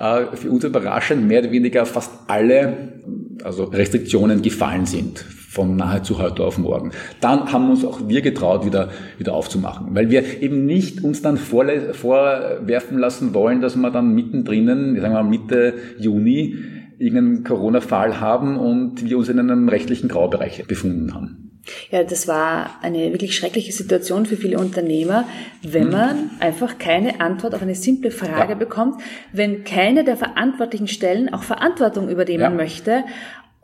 äh, 0.00 0.36
für 0.36 0.50
uns 0.50 0.64
überraschend 0.64 1.26
mehr 1.26 1.40
oder 1.40 1.52
weniger 1.52 1.86
fast 1.86 2.10
alle 2.26 2.94
also 3.42 3.64
Restriktionen 3.64 4.42
gefallen 4.42 4.86
sind 4.86 5.18
von 5.18 5.76
nahezu 5.76 6.18
heute 6.18 6.42
auf 6.42 6.58
morgen. 6.58 6.90
Dann 7.20 7.52
haben 7.52 7.70
uns 7.70 7.84
auch 7.84 8.08
wir 8.08 8.22
getraut, 8.22 8.66
wieder, 8.66 8.88
wieder 9.18 9.34
aufzumachen, 9.34 9.94
weil 9.94 10.10
wir 10.10 10.42
eben 10.42 10.66
nicht 10.66 11.04
uns 11.04 11.22
dann 11.22 11.36
vorwerfen 11.36 12.98
lassen 12.98 13.34
wollen, 13.34 13.60
dass 13.60 13.76
wir 13.76 13.90
dann 13.90 14.14
mittendrin, 14.14 14.98
sagen 15.00 15.14
wir 15.14 15.22
Mitte 15.22 15.74
Juni, 15.98 16.56
irgendeinen 16.98 17.44
Corona-Fall 17.44 18.20
haben 18.20 18.56
und 18.56 19.04
wir 19.04 19.16
uns 19.16 19.28
in 19.28 19.38
einem 19.38 19.68
rechtlichen 19.68 20.08
Graubereich 20.08 20.64
befunden 20.66 21.14
haben. 21.14 21.53
Ja, 21.90 22.02
das 22.02 22.28
war 22.28 22.78
eine 22.82 23.12
wirklich 23.12 23.36
schreckliche 23.36 23.72
Situation 23.72 24.26
für 24.26 24.36
viele 24.36 24.58
Unternehmer, 24.58 25.26
wenn 25.62 25.90
man 25.90 26.30
einfach 26.40 26.78
keine 26.78 27.20
Antwort 27.20 27.54
auf 27.54 27.62
eine 27.62 27.74
simple 27.74 28.10
Frage 28.10 28.52
ja. 28.52 28.58
bekommt, 28.58 29.02
wenn 29.32 29.64
keine 29.64 30.04
der 30.04 30.16
verantwortlichen 30.16 30.88
Stellen 30.88 31.32
auch 31.32 31.42
Verantwortung 31.42 32.08
übernehmen 32.08 32.42
ja. 32.42 32.50
möchte 32.50 33.04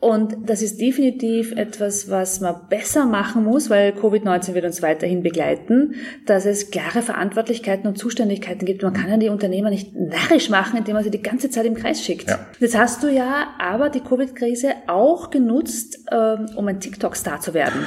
und 0.01 0.49
das 0.49 0.63
ist 0.63 0.81
definitiv 0.81 1.53
etwas, 1.53 2.09
was 2.09 2.41
man 2.41 2.57
besser 2.71 3.05
machen 3.05 3.45
muss, 3.45 3.69
weil 3.69 3.93
Covid-19 3.93 4.55
wird 4.55 4.65
uns 4.65 4.81
weiterhin 4.81 5.23
begleiten, 5.23 5.95
dass 6.25 6.47
es 6.47 6.71
klare 6.71 7.03
Verantwortlichkeiten 7.03 7.87
und 7.87 7.99
Zuständigkeiten 7.99 8.65
gibt. 8.65 8.83
Man 8.83 8.95
kann 8.95 9.11
ja 9.11 9.19
die 9.19 9.29
Unternehmer 9.29 9.69
nicht 9.69 9.95
narrisch 9.95 10.49
machen, 10.49 10.79
indem 10.79 10.95
man 10.95 11.05
sie 11.05 11.11
die 11.11 11.21
ganze 11.21 11.51
Zeit 11.51 11.67
im 11.67 11.75
Kreis 11.75 12.03
schickt. 12.03 12.31
Ja. 12.31 12.39
Jetzt 12.59 12.79
hast 12.79 13.03
du 13.03 13.09
ja 13.09 13.49
aber 13.59 13.91
die 13.91 14.01
Covid-Krise 14.01 14.73
auch 14.87 15.29
genutzt, 15.29 15.99
ähm, 16.11 16.47
um 16.57 16.67
ein 16.67 16.81
TikTok-Star 16.81 17.41
zu 17.41 17.53
werden. 17.53 17.85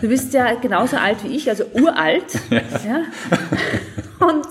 Du 0.00 0.08
bist 0.08 0.34
ja 0.34 0.54
genauso 0.54 0.96
alt 0.96 1.22
wie 1.22 1.36
ich, 1.36 1.48
also 1.48 1.64
uralt. 1.74 2.24
Ja. 2.50 2.60
ja. 2.86 4.26
Und 4.26 4.46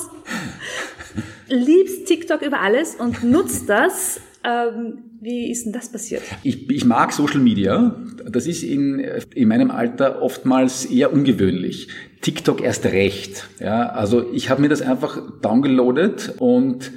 liebst 1.47 2.07
TikTok 2.07 2.41
über 2.41 2.61
alles 2.61 2.95
und 2.95 3.23
nutzt 3.23 3.69
das 3.69 4.19
ähm, 4.43 5.10
wie 5.21 5.51
ist 5.51 5.65
denn 5.65 5.71
das 5.71 5.91
passiert? 5.91 6.23
Ich, 6.41 6.67
ich 6.67 6.83
mag 6.83 7.13
Social 7.13 7.39
Media. 7.39 7.95
Das 8.27 8.47
ist 8.47 8.63
in, 8.63 8.99
in 9.35 9.47
meinem 9.47 9.69
Alter 9.69 10.19
oftmals 10.19 10.85
eher 10.85 11.13
ungewöhnlich. 11.13 11.89
TikTok 12.21 12.59
erst 12.61 12.85
recht. 12.85 13.47
Ja, 13.59 13.89
also 13.89 14.33
ich 14.33 14.49
habe 14.49 14.61
mir 14.61 14.69
das 14.69 14.81
einfach 14.81 15.21
downgeloadet 15.43 16.33
und 16.39 16.91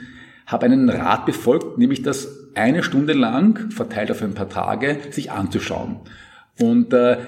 habe 0.47 0.64
einen 0.64 0.88
Rat 0.88 1.26
befolgt, 1.26 1.76
nämlich 1.76 2.02
das 2.02 2.49
eine 2.54 2.83
Stunde 2.83 3.12
lang, 3.12 3.71
verteilt 3.71 4.11
auf 4.11 4.23
ein 4.23 4.33
paar 4.33 4.49
Tage, 4.49 4.99
sich 5.11 5.31
anzuschauen. 5.31 5.97
Und 6.59 6.95
äh, 6.95 7.19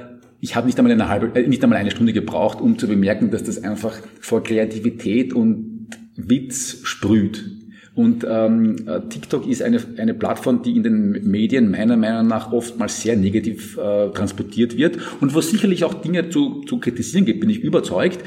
ich 0.41 0.57
habe 0.57 0.67
nicht 0.67 0.79
äh, 0.79 1.47
nicht 1.47 1.63
einmal 1.63 1.79
eine 1.79 1.91
Stunde 1.91 2.15
gebraucht, 2.15 2.63
um 2.63 2.79
zu 2.79 2.89
bemerken, 2.89 3.31
dass 3.31 3.43
das 3.43 3.63
einfach 3.63 3.99
vor 4.21 4.43
Kreativität 4.43 5.35
und 5.35 5.89
Witz 6.17 6.79
sprüht. 6.85 7.45
Und 7.97 8.27
ähm, 8.29 8.77
TikTok 9.09 9.49
ist 9.49 9.63
eine, 9.63 9.81
eine 9.97 10.13
Plattform, 10.13 10.63
die 10.63 10.77
in 10.77 10.83
den 10.83 11.31
Medien 11.31 11.71
meiner 11.71 11.97
Meinung 11.97 12.27
nach 12.27 12.53
oftmals 12.53 13.01
sehr 13.01 13.17
negativ 13.17 13.79
äh, 13.79 14.11
transportiert 14.11 14.77
wird 14.77 14.99
und 15.23 15.35
wo 15.35 15.41
sicherlich 15.41 15.83
auch 15.83 15.95
Dinge 15.95 16.29
zu, 16.29 16.61
zu 16.67 16.79
kritisieren 16.79 17.25
gibt, 17.25 17.41
bin 17.41 17.49
ich 17.49 17.61
überzeugt, 17.61 18.19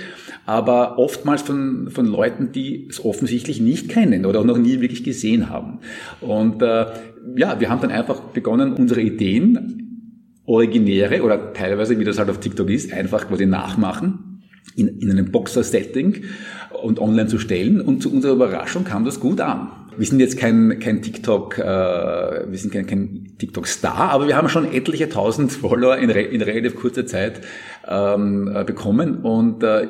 aber 0.47 0.97
oftmals 0.97 1.43
von, 1.43 1.91
von 1.91 2.07
Leuten, 2.07 2.51
die 2.51 2.87
es 2.89 3.05
offensichtlich 3.05 3.61
nicht 3.61 3.89
kennen 3.89 4.25
oder 4.25 4.39
auch 4.39 4.45
noch 4.45 4.57
nie 4.57 4.81
wirklich 4.81 5.03
gesehen 5.03 5.51
haben. 5.51 5.81
Und 6.19 6.63
äh, 6.63 6.87
ja, 7.35 7.59
wir 7.59 7.69
haben 7.69 7.81
dann 7.81 7.91
einfach 7.91 8.21
begonnen, 8.21 8.73
unsere 8.73 9.01
Ideen, 9.01 10.39
originäre 10.47 11.21
oder 11.21 11.53
teilweise, 11.53 11.99
wie 11.99 12.05
das 12.05 12.17
halt 12.17 12.31
auf 12.31 12.39
TikTok 12.39 12.71
ist, 12.71 12.91
einfach 12.91 13.27
quasi 13.27 13.45
nachmachen 13.45 14.28
in, 14.79 14.99
in 14.99 15.11
einem 15.11 15.31
Boxer-Setting 15.31 16.23
und 16.81 16.99
online 16.99 17.27
zu 17.27 17.39
stellen. 17.39 17.81
Und 17.81 18.01
zu 18.01 18.11
unserer 18.11 18.33
Überraschung 18.33 18.83
kam 18.83 19.05
das 19.05 19.19
gut 19.19 19.41
an. 19.41 19.69
Wir 19.97 20.05
sind 20.05 20.19
jetzt 20.19 20.37
kein, 20.37 20.79
kein 20.79 21.01
TikTok, 21.01 21.57
äh, 21.57 21.61
wir 21.61 22.57
sind 22.57 22.71
kein, 22.71 22.87
kein 22.87 23.33
TikTok-Star, 23.37 24.11
aber 24.11 24.27
wir 24.27 24.37
haben 24.37 24.47
schon 24.47 24.71
etliche 24.71 25.09
tausend 25.09 25.51
Follower 25.51 25.97
in, 25.97 26.09
re 26.09 26.21
in 26.21 26.41
relativ 26.41 26.75
kurzer 26.75 27.05
Zeit 27.05 27.41
ähm, 27.87 28.49
äh, 28.53 28.63
bekommen. 28.63 29.17
Und 29.17 29.61
äh, 29.63 29.87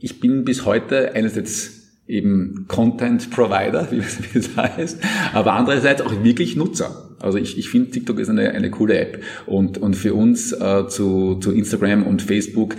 ich 0.00 0.18
bin 0.18 0.44
bis 0.44 0.66
heute 0.66 1.14
einerseits 1.14 1.82
eben 2.08 2.66
Content 2.66 3.30
Provider, 3.30 3.86
wie 3.90 3.98
es 3.98 4.56
heißt, 4.56 4.98
aber 5.32 5.52
andererseits 5.52 6.02
auch 6.02 6.12
wirklich 6.24 6.56
Nutzer. 6.56 7.10
Also 7.20 7.38
ich, 7.38 7.56
ich 7.56 7.68
finde, 7.68 7.90
TikTok 7.90 8.18
ist 8.18 8.28
eine, 8.28 8.50
eine 8.50 8.70
coole 8.70 8.98
App 8.98 9.22
und, 9.46 9.78
und 9.78 9.94
für 9.94 10.14
uns 10.14 10.52
äh, 10.52 10.88
zu, 10.88 11.36
zu 11.36 11.52
Instagram 11.52 12.02
und 12.02 12.20
Facebook 12.20 12.74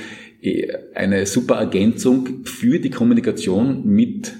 eine 0.93 1.25
super 1.25 1.55
Ergänzung 1.55 2.45
für 2.45 2.79
die 2.79 2.89
Kommunikation 2.89 3.85
mit 3.85 4.33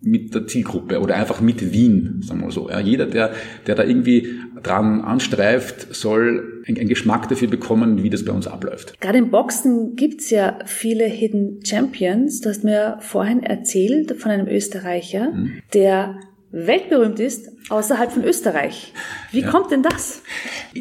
mit 0.00 0.34
der 0.34 0.46
Zielgruppe 0.46 1.00
oder 1.00 1.16
einfach 1.16 1.40
mit 1.40 1.72
Wien, 1.72 2.20
sagen 2.22 2.40
wir 2.40 2.50
so. 2.52 2.70
Ja, 2.70 2.78
jeder, 2.80 3.06
der, 3.06 3.32
der 3.66 3.74
da 3.74 3.82
irgendwie 3.82 4.38
dran 4.62 5.00
anstreift, 5.00 5.94
soll 5.94 6.62
einen 6.66 6.88
Geschmack 6.88 7.28
dafür 7.28 7.48
bekommen, 7.48 8.02
wie 8.02 8.10
das 8.10 8.24
bei 8.24 8.32
uns 8.32 8.46
abläuft. 8.46 9.00
Gerade 9.00 9.18
im 9.18 9.30
Boxen 9.30 9.96
gibt's 9.96 10.30
ja 10.30 10.60
viele 10.66 11.04
Hidden 11.04 11.64
Champions. 11.64 12.40
Du 12.40 12.48
hast 12.48 12.64
mir 12.64 12.98
vorhin 13.00 13.42
erzählt 13.42 14.14
von 14.18 14.30
einem 14.30 14.46
Österreicher, 14.46 15.32
hm. 15.32 15.62
der 15.74 16.20
weltberühmt 16.50 17.20
ist 17.20 17.50
außerhalb 17.68 18.10
von 18.10 18.24
Österreich. 18.24 18.92
Wie 19.32 19.40
ja. 19.40 19.50
kommt 19.50 19.70
denn 19.70 19.82
das? 19.82 20.22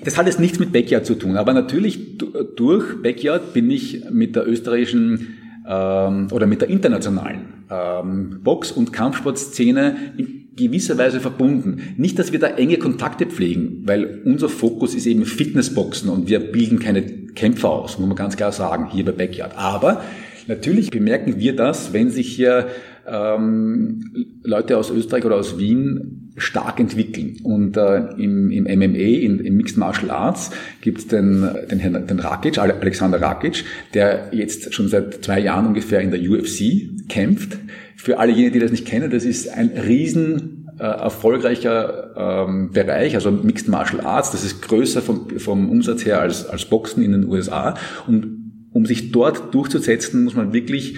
Das 0.03 0.17
hat 0.17 0.27
jetzt 0.27 0.39
nichts 0.39 0.59
mit 0.59 0.71
Backyard 0.71 1.05
zu 1.05 1.15
tun, 1.15 1.37
aber 1.37 1.53
natürlich 1.53 2.17
durch 2.55 3.01
Backyard 3.01 3.53
bin 3.53 3.69
ich 3.69 4.05
mit 4.09 4.35
der 4.35 4.47
österreichischen 4.47 5.37
ähm, 5.67 6.27
oder 6.31 6.47
mit 6.47 6.61
der 6.61 6.69
internationalen 6.69 7.65
ähm, 7.69 8.39
Box- 8.43 8.71
und 8.71 8.93
Kampfsportszene 8.93 10.13
in 10.17 10.47
gewisser 10.55 10.97
Weise 10.97 11.19
verbunden. 11.19 11.95
Nicht, 11.97 12.17
dass 12.17 12.31
wir 12.31 12.39
da 12.39 12.47
enge 12.47 12.77
Kontakte 12.77 13.25
pflegen, 13.25 13.83
weil 13.85 14.21
unser 14.25 14.49
Fokus 14.49 14.95
ist 14.95 15.05
eben 15.05 15.25
Fitnessboxen 15.25 16.09
und 16.09 16.29
wir 16.29 16.39
bilden 16.39 16.79
keine 16.79 17.03
Kämpfer 17.03 17.69
aus, 17.69 17.99
muss 17.99 18.07
man 18.07 18.17
ganz 18.17 18.37
klar 18.37 18.51
sagen, 18.51 18.89
hier 18.91 19.05
bei 19.05 19.11
Backyard. 19.11 19.57
Aber 19.57 20.01
natürlich 20.47 20.89
bemerken 20.89 21.39
wir 21.39 21.55
das, 21.55 21.93
wenn 21.93 22.09
sich 22.09 22.33
hier 22.33 22.67
ähm, 23.07 24.03
Leute 24.43 24.77
aus 24.77 24.91
Österreich 24.91 25.25
oder 25.25 25.37
aus 25.37 25.57
Wien 25.57 26.31
stark 26.37 26.79
entwickeln. 26.79 27.37
Und 27.43 27.77
äh, 27.77 27.97
im, 28.17 28.51
im 28.51 28.63
MMA, 28.65 28.97
in, 28.97 29.39
im 29.39 29.57
Mixed 29.57 29.77
Martial 29.77 30.11
Arts, 30.11 30.51
gibt 30.81 30.99
es 30.99 31.07
den, 31.07 31.47
den, 31.69 31.79
Herrn, 31.79 32.05
den 32.05 32.19
Rakic, 32.19 32.57
Alexander 32.59 33.21
Rakic, 33.21 33.63
der 33.93 34.29
jetzt 34.31 34.73
schon 34.73 34.87
seit 34.87 35.25
zwei 35.25 35.39
Jahren 35.39 35.67
ungefähr 35.67 36.01
in 36.01 36.11
der 36.11 36.21
UFC 36.21 37.07
kämpft. 37.09 37.57
Für 37.95 38.19
alle 38.19 38.31
jene, 38.31 38.51
die 38.51 38.59
das 38.59 38.71
nicht 38.71 38.85
kennen, 38.85 39.09
das 39.09 39.25
ist 39.25 39.49
ein 39.49 39.69
riesen 39.69 40.67
äh, 40.79 40.83
erfolgreicher 40.83 42.45
ähm, 42.47 42.71
Bereich, 42.71 43.15
also 43.15 43.31
Mixed 43.31 43.67
Martial 43.67 44.05
Arts. 44.05 44.31
Das 44.31 44.43
ist 44.43 44.61
größer 44.61 45.01
vom, 45.01 45.39
vom 45.39 45.69
Umsatz 45.69 46.05
her 46.05 46.21
als, 46.21 46.47
als 46.47 46.65
Boxen 46.65 47.03
in 47.03 47.13
den 47.13 47.25
USA. 47.25 47.75
Und 48.05 48.69
um 48.73 48.85
sich 48.85 49.11
dort 49.11 49.55
durchzusetzen, 49.55 50.23
muss 50.23 50.35
man 50.35 50.53
wirklich 50.53 50.97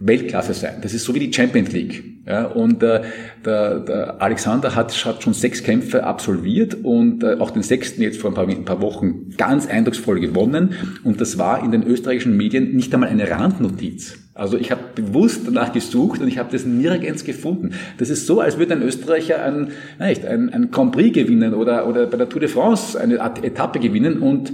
Weltklasse 0.00 0.54
sein. 0.54 0.76
Das 0.80 0.94
ist 0.94 1.04
so 1.04 1.14
wie 1.14 1.18
die 1.18 1.32
Champions 1.32 1.72
League. 1.72 2.04
Ja, 2.26 2.44
und 2.44 2.82
äh, 2.82 3.02
der, 3.44 3.80
der 3.80 4.22
Alexander 4.22 4.74
hat, 4.74 4.92
hat 5.06 5.22
schon 5.22 5.32
sechs 5.32 5.62
Kämpfe 5.62 6.04
absolviert 6.04 6.76
und 6.82 7.24
äh, 7.24 7.36
auch 7.38 7.50
den 7.50 7.62
sechsten 7.62 8.02
jetzt 8.02 8.20
vor 8.20 8.30
ein 8.30 8.34
paar, 8.34 8.46
ein 8.46 8.66
paar 8.66 8.82
Wochen 8.82 9.30
ganz 9.38 9.66
eindrucksvoll 9.66 10.20
gewonnen. 10.20 10.74
Und 11.04 11.22
das 11.22 11.38
war 11.38 11.64
in 11.64 11.72
den 11.72 11.84
österreichischen 11.84 12.36
Medien 12.36 12.76
nicht 12.76 12.92
einmal 12.92 13.08
eine 13.08 13.30
Randnotiz. 13.30 14.18
Also 14.34 14.56
ich 14.56 14.70
habe 14.70 14.82
bewusst 14.94 15.46
danach 15.46 15.72
gesucht 15.72 16.20
und 16.20 16.28
ich 16.28 16.38
habe 16.38 16.52
das 16.52 16.64
nirgends 16.64 17.24
gefunden. 17.24 17.70
Das 17.96 18.10
ist 18.10 18.26
so, 18.26 18.40
als 18.40 18.58
würde 18.58 18.74
ein 18.74 18.82
Österreicher 18.82 19.42
ein, 19.42 19.72
nicht, 19.98 20.24
ein, 20.24 20.50
ein 20.50 20.70
Grand 20.70 20.92
Prix 20.92 21.12
gewinnen 21.12 21.54
oder, 21.54 21.88
oder 21.88 22.06
bei 22.06 22.18
der 22.18 22.28
Tour 22.28 22.40
de 22.40 22.48
France 22.48 23.00
eine 23.00 23.16
Etappe 23.42 23.80
gewinnen 23.80 24.18
und 24.18 24.52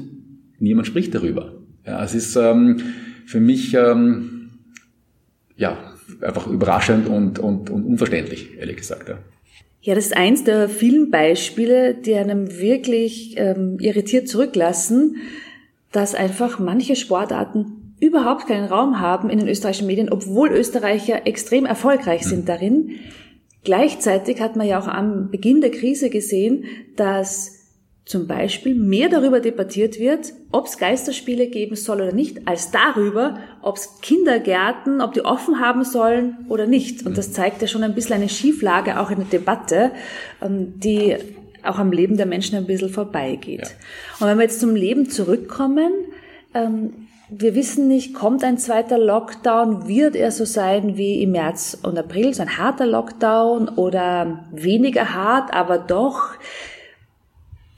niemand 0.59 0.87
spricht 0.87 1.15
darüber. 1.15 1.55
Ja, 1.85 2.03
es 2.03 2.15
ist 2.15 2.37
ähm, 2.37 2.79
für 3.27 3.41
mich 3.41 3.75
ähm, 3.75 4.34
ja, 5.57 5.95
einfach 6.21 6.47
überraschend 6.47 7.09
und, 7.09 7.39
und, 7.39 7.71
und 7.71 7.85
unverständlich, 7.85 8.59
ehrlich 8.59 8.77
gesagt. 8.77 9.09
Ja. 9.09 9.19
Ja, 9.81 9.95
das 9.95 10.07
ist 10.07 10.17
eins 10.17 10.45
der 10.45 10.71
vielen 10.71 11.11
Beispiele, 11.11 11.95
die 11.95 12.15
einem 12.15 12.59
wirklich 12.59 13.35
ähm, 13.37 13.77
irritiert 13.79 14.29
zurücklassen, 14.29 15.17
dass 15.93 16.15
einfach 16.15 16.59
manche 16.59 16.97
Sportarten 16.97 17.95
überhaupt 18.01 18.49
keinen 18.49 18.67
Raum 18.67 19.01
haben 19.01 19.29
in 19.29 19.39
den 19.39 19.49
österreichischen 19.49 19.87
Medien, 19.87 20.11
obwohl 20.11 20.51
Österreicher 20.51 21.27
extrem 21.27 21.67
erfolgreich 21.67 22.25
sind 22.25 22.45
mhm. 22.45 22.47
darin. 22.47 22.91
Gleichzeitig 23.63 24.41
hat 24.41 24.57
man 24.57 24.67
ja 24.67 24.81
auch 24.81 24.89
am 24.89 25.31
Beginn 25.31 25.61
der 25.61 25.71
Krise 25.71 26.09
gesehen, 26.09 26.65
dass 26.97 27.54
zum 28.05 28.27
Beispiel 28.27 28.75
mehr 28.75 29.09
darüber 29.09 29.41
debattiert 29.41 29.99
wird, 29.99 30.35
ob 30.53 30.67
es 30.67 30.77
Geisterspiele 30.77 31.47
geben 31.47 31.75
soll 31.75 32.03
oder 32.03 32.13
nicht, 32.13 32.47
als 32.47 32.71
darüber, 32.71 33.39
ob 33.63 33.77
es 33.77 34.01
Kindergärten, 34.03 35.01
ob 35.01 35.15
die 35.15 35.25
offen 35.25 35.59
haben 35.59 35.85
sollen 35.85 36.37
oder 36.51 36.67
nicht. 36.67 37.07
Und 37.07 37.17
das 37.17 37.33
zeigt 37.33 37.63
ja 37.63 37.69
schon 37.69 37.83
ein 37.83 37.95
bisschen 37.95 38.17
eine 38.17 38.29
Schieflage 38.29 39.01
auch 39.01 39.11
in 39.11 39.19
der 39.19 39.27
Debatte, 39.27 39.91
ähm, 40.43 40.79
die 40.81 41.17
auch 41.63 41.79
am 41.79 41.93
Leben 41.93 42.19
der 42.19 42.27
Menschen 42.27 42.59
ein 42.59 42.67
bisschen 42.67 42.91
vorbeigeht. 42.91 43.63
Ja. 43.63 43.69
Und 44.21 44.27
wenn 44.29 44.37
wir 44.37 44.45
jetzt 44.45 44.61
zum 44.61 44.77
Leben 44.77 45.09
zurückkommen, 45.09 45.91
ähm, 46.53 47.07
wir 47.31 47.55
wissen 47.55 47.89
nicht, 47.89 48.13
kommt 48.13 48.45
ein 48.45 48.59
zweiter 48.59 48.99
Lockdown, 48.99 49.89
wird 49.89 50.15
er 50.15 50.31
so 50.31 50.45
sein 50.45 50.99
wie 50.99 51.23
im 51.23 51.33
März 51.33 51.79
und 51.83 51.99
April, 51.99 52.35
so 52.35 52.43
ein 52.43 52.59
harter 52.59 52.87
Lockdown 52.87 53.71
oder 53.71 54.45
weniger 54.53 55.15
hart, 55.15 55.55
aber 55.55 55.79
doch 55.79 56.35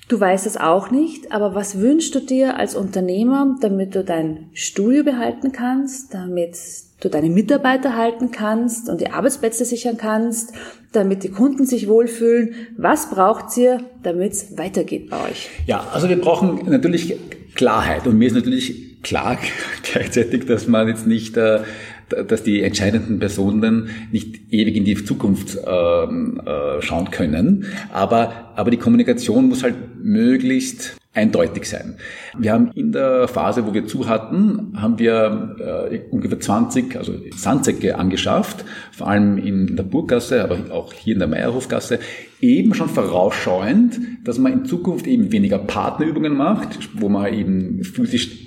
Du 0.09 0.21
weißt 0.21 0.47
es 0.47 0.57
auch 0.57 0.93
nicht, 0.93 1.33
aber 1.33 1.57
was 1.57 1.81
wünschst 1.81 2.15
du 2.15 2.21
dir 2.21 2.57
als 2.57 2.77
Unternehmer, 2.77 3.57
damit 3.61 3.97
du 3.97 4.05
dein 4.05 4.51
Studio 4.53 5.03
behalten 5.03 5.51
kannst, 5.51 6.15
damit 6.15 6.57
du 7.01 7.09
deine 7.09 7.29
Mitarbeiter 7.29 7.97
halten 7.97 8.31
kannst 8.31 8.89
und 8.89 9.01
die 9.01 9.11
Arbeitsplätze 9.11 9.65
sichern 9.65 9.97
kannst, 9.97 10.53
damit 10.93 11.25
die 11.25 11.31
Kunden 11.31 11.67
sich 11.67 11.89
wohlfühlen? 11.89 12.55
Was 12.77 13.11
braucht 13.11 13.57
ihr, 13.57 13.81
damit 14.05 14.33
es 14.33 14.57
weitergeht 14.57 15.11
bei 15.11 15.29
euch? 15.29 15.51
Ja, 15.67 15.85
also 15.93 16.09
wir 16.09 16.21
brauchen 16.21 16.71
natürlich 16.71 17.17
Klarheit 17.57 18.07
und 18.07 18.17
mir 18.17 18.29
ist 18.29 18.35
natürlich 18.35 19.03
klar 19.03 19.39
gleichzeitig, 19.83 20.47
dass 20.47 20.69
man 20.69 20.87
jetzt 20.87 21.09
nicht, 21.09 21.37
äh, 21.37 21.61
dass 22.09 22.43
die 22.43 22.63
entscheidenden 22.63 23.19
Personen 23.19 23.89
nicht 24.13 24.53
ewig 24.53 24.77
in 24.77 24.85
die 24.85 24.95
Zukunft 24.95 25.59
ähm, 25.67 26.41
äh, 26.45 26.81
schauen 26.81 27.11
können. 27.11 27.67
Aber, 27.93 28.53
aber 28.55 28.71
die 28.71 28.77
Kommunikation 28.77 29.49
muss 29.49 29.63
halt 29.63 29.75
möglichst 30.03 30.97
eindeutig 31.17 31.69
sein. 31.69 31.97
Wir 32.39 32.53
haben 32.53 32.71
in 32.75 32.93
der 32.93 33.27
Phase, 33.27 33.67
wo 33.67 33.73
wir 33.73 33.87
zu 33.87 34.09
hatten, 34.09 34.75
haben 34.77 34.99
wir 34.99 35.89
äh, 35.91 36.01
ungefähr 36.11 36.39
20, 36.39 36.97
also 36.97 37.15
Sandsäcke 37.35 37.99
angeschafft, 37.99 38.65
vor 38.93 39.09
allem 39.09 39.39
in 39.39 39.77
der 39.77 39.83
Burggasse, 39.83 40.45
aber 40.45 40.59
auch 40.71 40.93
hier 40.93 41.15
in 41.15 41.19
der 41.19 41.29
Meierhofgasse, 41.29 41.99
eben 42.41 42.75
schon 42.75 42.89
vorausschauend, 42.89 43.99
dass 44.25 44.39
man 44.39 44.53
in 44.53 44.65
Zukunft 44.65 45.07
eben 45.07 45.33
weniger 45.33 45.59
Partnerübungen 45.59 46.37
macht, 46.37 46.91
wo 46.95 47.09
man 47.09 47.33
eben 47.33 47.83
physisch 47.83 48.47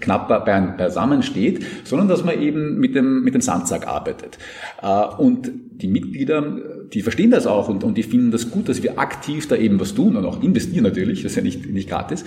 knapper 0.00 0.40
beisammen 0.40 1.22
steht, 1.22 1.64
sondern 1.84 2.08
dass 2.08 2.24
man 2.24 2.40
eben 2.40 2.78
mit 2.78 2.94
dem, 2.94 3.22
mit 3.22 3.34
dem 3.34 3.40
Sandsack 3.40 3.86
arbeitet. 3.86 4.38
Äh, 4.82 5.04
und 5.18 5.50
die 5.70 5.88
Mitglieder, 5.88 6.58
die 6.92 7.02
verstehen 7.02 7.30
das 7.30 7.46
auch 7.46 7.68
und, 7.68 7.84
und 7.84 7.96
die 7.96 8.02
finden 8.02 8.30
das 8.30 8.50
gut, 8.50 8.68
dass 8.68 8.82
wir 8.82 8.98
aktiv 8.98 9.46
da 9.46 9.56
eben 9.56 9.78
was 9.78 9.94
tun 9.94 10.16
und 10.16 10.24
auch 10.24 10.42
investieren 10.42 10.84
natürlich, 10.84 11.22
das 11.22 11.32
ist 11.32 11.36
ja 11.36 11.42
nicht, 11.42 11.70
nicht 11.70 11.88
gratis. 11.88 12.24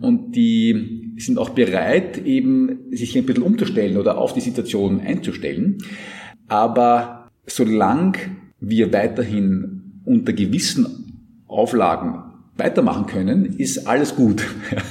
Und 0.00 0.36
die 0.36 1.12
sind 1.18 1.38
auch 1.38 1.50
bereit, 1.50 2.18
eben 2.24 2.80
sich 2.90 3.16
ein 3.16 3.26
bisschen 3.26 3.42
umzustellen 3.42 3.96
oder 3.96 4.18
auf 4.18 4.32
die 4.34 4.40
Situation 4.40 5.00
einzustellen. 5.00 5.78
Aber 6.48 7.30
solange 7.46 8.18
wir 8.60 8.92
weiterhin 8.92 9.79
unter 10.10 10.32
gewissen 10.32 11.44
Auflagen 11.46 12.24
weitermachen 12.56 13.06
können, 13.06 13.44
ist 13.58 13.86
alles 13.86 14.16
gut. 14.16 14.44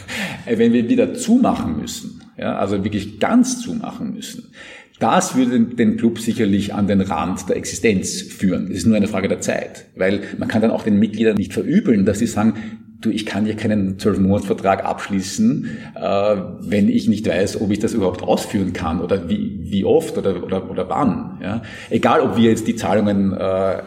Wenn 0.46 0.74
wir 0.74 0.90
wieder 0.90 1.14
zumachen 1.14 1.78
müssen, 1.78 2.22
ja, 2.38 2.58
also 2.58 2.84
wirklich 2.84 3.20
ganz 3.20 3.62
zumachen 3.62 4.14
müssen, 4.14 4.52
das 5.00 5.36
würde 5.36 5.60
den 5.62 5.98
Club 5.98 6.20
sicherlich 6.20 6.74
an 6.74 6.88
den 6.88 7.02
Rand 7.02 7.48
der 7.48 7.56
Existenz 7.56 8.22
führen. 8.22 8.70
Es 8.70 8.80
ist 8.80 8.86
nur 8.86 8.98
eine 8.98 9.08
Frage 9.08 9.30
der 9.30 9.40
Zeit, 9.40 9.86
weil 9.96 10.22
man 10.38 10.50
kann 10.50 10.62
dann 10.62 10.72
auch 10.72 10.84
den 10.84 11.00
Mitgliedern 11.00 11.38
nicht 11.38 11.54
verübeln, 11.54 12.06
dass 12.06 12.20
sie 12.20 12.28
sagen, 12.28 12.56
du, 13.02 13.10
ich 13.10 13.26
kann 13.26 13.46
hier 13.46 13.56
keinen 13.56 13.98
Zwölfmonatsvertrag 13.98 14.84
abschließen, 14.84 15.70
äh, 15.96 16.36
wenn 16.60 16.90
ich 16.90 17.08
nicht 17.08 17.28
weiß, 17.28 17.62
ob 17.62 17.72
ich 17.72 17.80
das 17.80 17.94
überhaupt 17.94 18.24
ausführen 18.24 18.74
kann 18.74 19.00
oder 19.00 19.30
wie, 19.30 19.60
wie 19.64 19.86
oft 19.86 20.18
oder, 20.18 20.44
oder, 20.44 20.70
oder 20.70 20.90
wann. 20.90 21.40
Ja? 21.42 21.62
Egal, 21.90 22.22
ob 22.22 22.36
wir 22.36 22.50
jetzt 22.50 22.68
die 22.68 22.76
Zahlungen 22.76 23.32
äh, 23.34 23.82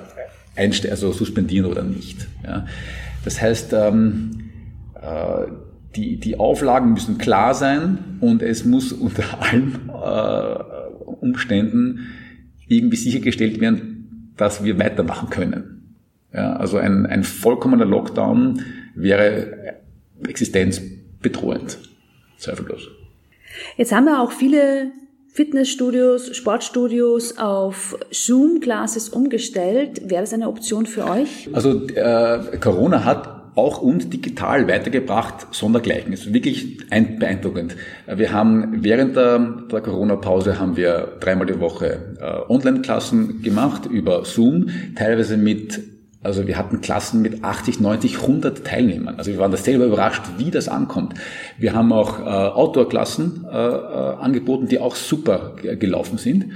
also 0.56 1.12
suspendieren 1.12 1.66
oder 1.66 1.82
nicht. 1.82 2.26
Ja. 2.44 2.66
Das 3.24 3.40
heißt, 3.40 3.72
ähm, 3.72 4.50
äh, 4.94 5.46
die, 5.96 6.16
die 6.18 6.38
Auflagen 6.38 6.92
müssen 6.92 7.18
klar 7.18 7.54
sein 7.54 7.98
und 8.20 8.42
es 8.42 8.64
muss 8.64 8.92
unter 8.92 9.40
allen 9.40 9.88
äh, 9.88 11.04
Umständen 11.20 12.06
irgendwie 12.66 12.96
sichergestellt 12.96 13.60
werden, 13.60 14.32
dass 14.36 14.64
wir 14.64 14.78
weitermachen 14.78 15.30
können. 15.30 15.96
Ja, 16.32 16.54
also 16.56 16.78
ein, 16.78 17.04
ein 17.04 17.24
vollkommener 17.24 17.84
Lockdown 17.84 18.62
wäre 18.94 19.76
existenzbedrohend, 20.26 21.78
zweifellos. 22.38 22.88
Jetzt 23.76 23.92
haben 23.92 24.06
wir 24.06 24.20
auch 24.20 24.32
viele 24.32 24.92
Fitnessstudios, 25.34 26.36
Sportstudios 26.36 27.38
auf 27.38 27.98
Zoom-Classes 28.10 29.08
umgestellt. 29.08 30.10
Wäre 30.10 30.20
das 30.20 30.34
eine 30.34 30.46
Option 30.46 30.84
für 30.84 31.08
euch? 31.08 31.48
Also 31.54 31.86
äh, 31.86 32.58
Corona 32.60 33.04
hat 33.04 33.42
auch 33.54 33.80
uns 33.80 34.10
digital 34.10 34.68
weitergebracht, 34.68 35.46
sondergleichen. 35.50 36.12
Es 36.12 36.26
ist 36.26 36.34
wirklich 36.34 36.78
ein, 36.90 37.18
beeindruckend. 37.18 37.76
Wir 38.06 38.32
haben 38.32 38.84
während 38.84 39.16
der, 39.16 39.38
der 39.70 39.80
Corona-Pause 39.80 40.58
haben 40.58 40.76
wir 40.76 41.16
dreimal 41.20 41.46
die 41.46 41.60
Woche 41.60 42.16
äh, 42.20 42.52
Online-Klassen 42.52 43.42
gemacht 43.42 43.86
über 43.86 44.26
Zoom, 44.26 44.68
teilweise 44.96 45.38
mit 45.38 45.80
also 46.22 46.46
wir 46.46 46.56
hatten 46.56 46.80
Klassen 46.80 47.20
mit 47.20 47.42
80, 47.42 47.80
90, 47.80 48.20
100 48.20 48.64
Teilnehmern. 48.64 49.16
Also 49.18 49.32
wir 49.32 49.38
waren 49.38 49.50
da 49.50 49.56
selber 49.56 49.86
überrascht, 49.86 50.22
wie 50.38 50.50
das 50.50 50.68
ankommt. 50.68 51.14
Wir 51.58 51.74
haben 51.74 51.92
auch 51.92 52.20
äh, 52.20 52.22
Outdoor-Klassen 52.22 53.44
äh, 53.50 53.56
äh, 53.56 54.14
angeboten, 54.20 54.68
die 54.68 54.78
auch 54.78 54.94
super 54.94 55.56
gelaufen 55.56 56.18
sind. 56.18 56.46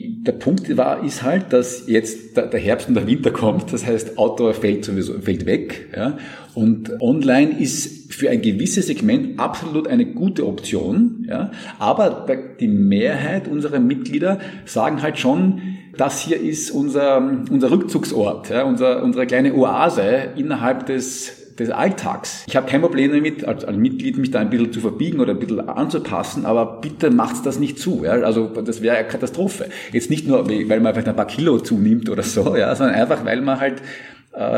Der 0.00 0.32
Punkt 0.32 0.74
war, 0.76 1.04
ist 1.04 1.22
halt, 1.22 1.52
dass 1.52 1.86
jetzt 1.86 2.36
der 2.36 2.58
Herbst 2.58 2.88
und 2.88 2.94
der 2.94 3.06
Winter 3.06 3.30
kommt. 3.30 3.72
Das 3.72 3.86
heißt, 3.86 4.18
Outdoor 4.18 4.54
fällt 4.54 4.84
sowieso, 4.84 5.20
fällt 5.20 5.46
weg. 5.46 5.90
Ja? 5.94 6.18
Und 6.54 7.00
online 7.00 7.60
ist 7.60 8.12
für 8.12 8.30
ein 8.30 8.42
gewisses 8.42 8.86
Segment 8.86 9.38
absolut 9.38 9.86
eine 9.86 10.06
gute 10.06 10.46
Option. 10.46 11.26
Ja? 11.28 11.52
Aber 11.78 12.26
die 12.58 12.68
Mehrheit 12.68 13.46
unserer 13.48 13.78
Mitglieder 13.78 14.40
sagen 14.64 15.00
halt 15.00 15.18
schon, 15.18 15.60
das 15.96 16.20
hier 16.20 16.40
ist 16.40 16.70
unser, 16.70 17.18
unser 17.18 17.70
Rückzugsort, 17.70 18.50
ja, 18.50 18.64
unser, 18.64 19.02
unsere 19.02 19.26
kleine 19.26 19.54
Oase 19.54 20.28
innerhalb 20.36 20.86
des, 20.86 21.54
des 21.56 21.70
Alltags. 21.70 22.44
Ich 22.46 22.56
habe 22.56 22.68
kein 22.68 22.80
Problem 22.80 23.12
damit, 23.12 23.44
als, 23.44 23.64
als 23.64 23.76
Mitglied 23.76 24.18
mich 24.18 24.30
da 24.30 24.40
ein 24.40 24.50
bisschen 24.50 24.72
zu 24.72 24.80
verbiegen 24.80 25.20
oder 25.20 25.32
ein 25.32 25.38
bisschen 25.38 25.68
anzupassen, 25.68 26.46
aber 26.46 26.80
bitte 26.80 27.10
macht's 27.10 27.42
das 27.42 27.58
nicht 27.58 27.78
zu. 27.78 28.02
Ja? 28.04 28.12
Also 28.12 28.46
das 28.46 28.82
wäre 28.82 28.96
eine 28.96 29.08
Katastrophe. 29.08 29.66
Jetzt 29.92 30.10
nicht 30.10 30.26
nur, 30.26 30.48
weil 30.48 30.80
man 30.80 30.92
vielleicht 30.92 31.08
ein 31.08 31.16
paar 31.16 31.26
Kilo 31.26 31.58
zunimmt 31.58 32.08
oder 32.08 32.22
so, 32.22 32.56
ja, 32.56 32.74
sondern 32.74 32.96
einfach, 32.96 33.24
weil 33.24 33.40
man 33.40 33.60
halt 33.60 33.82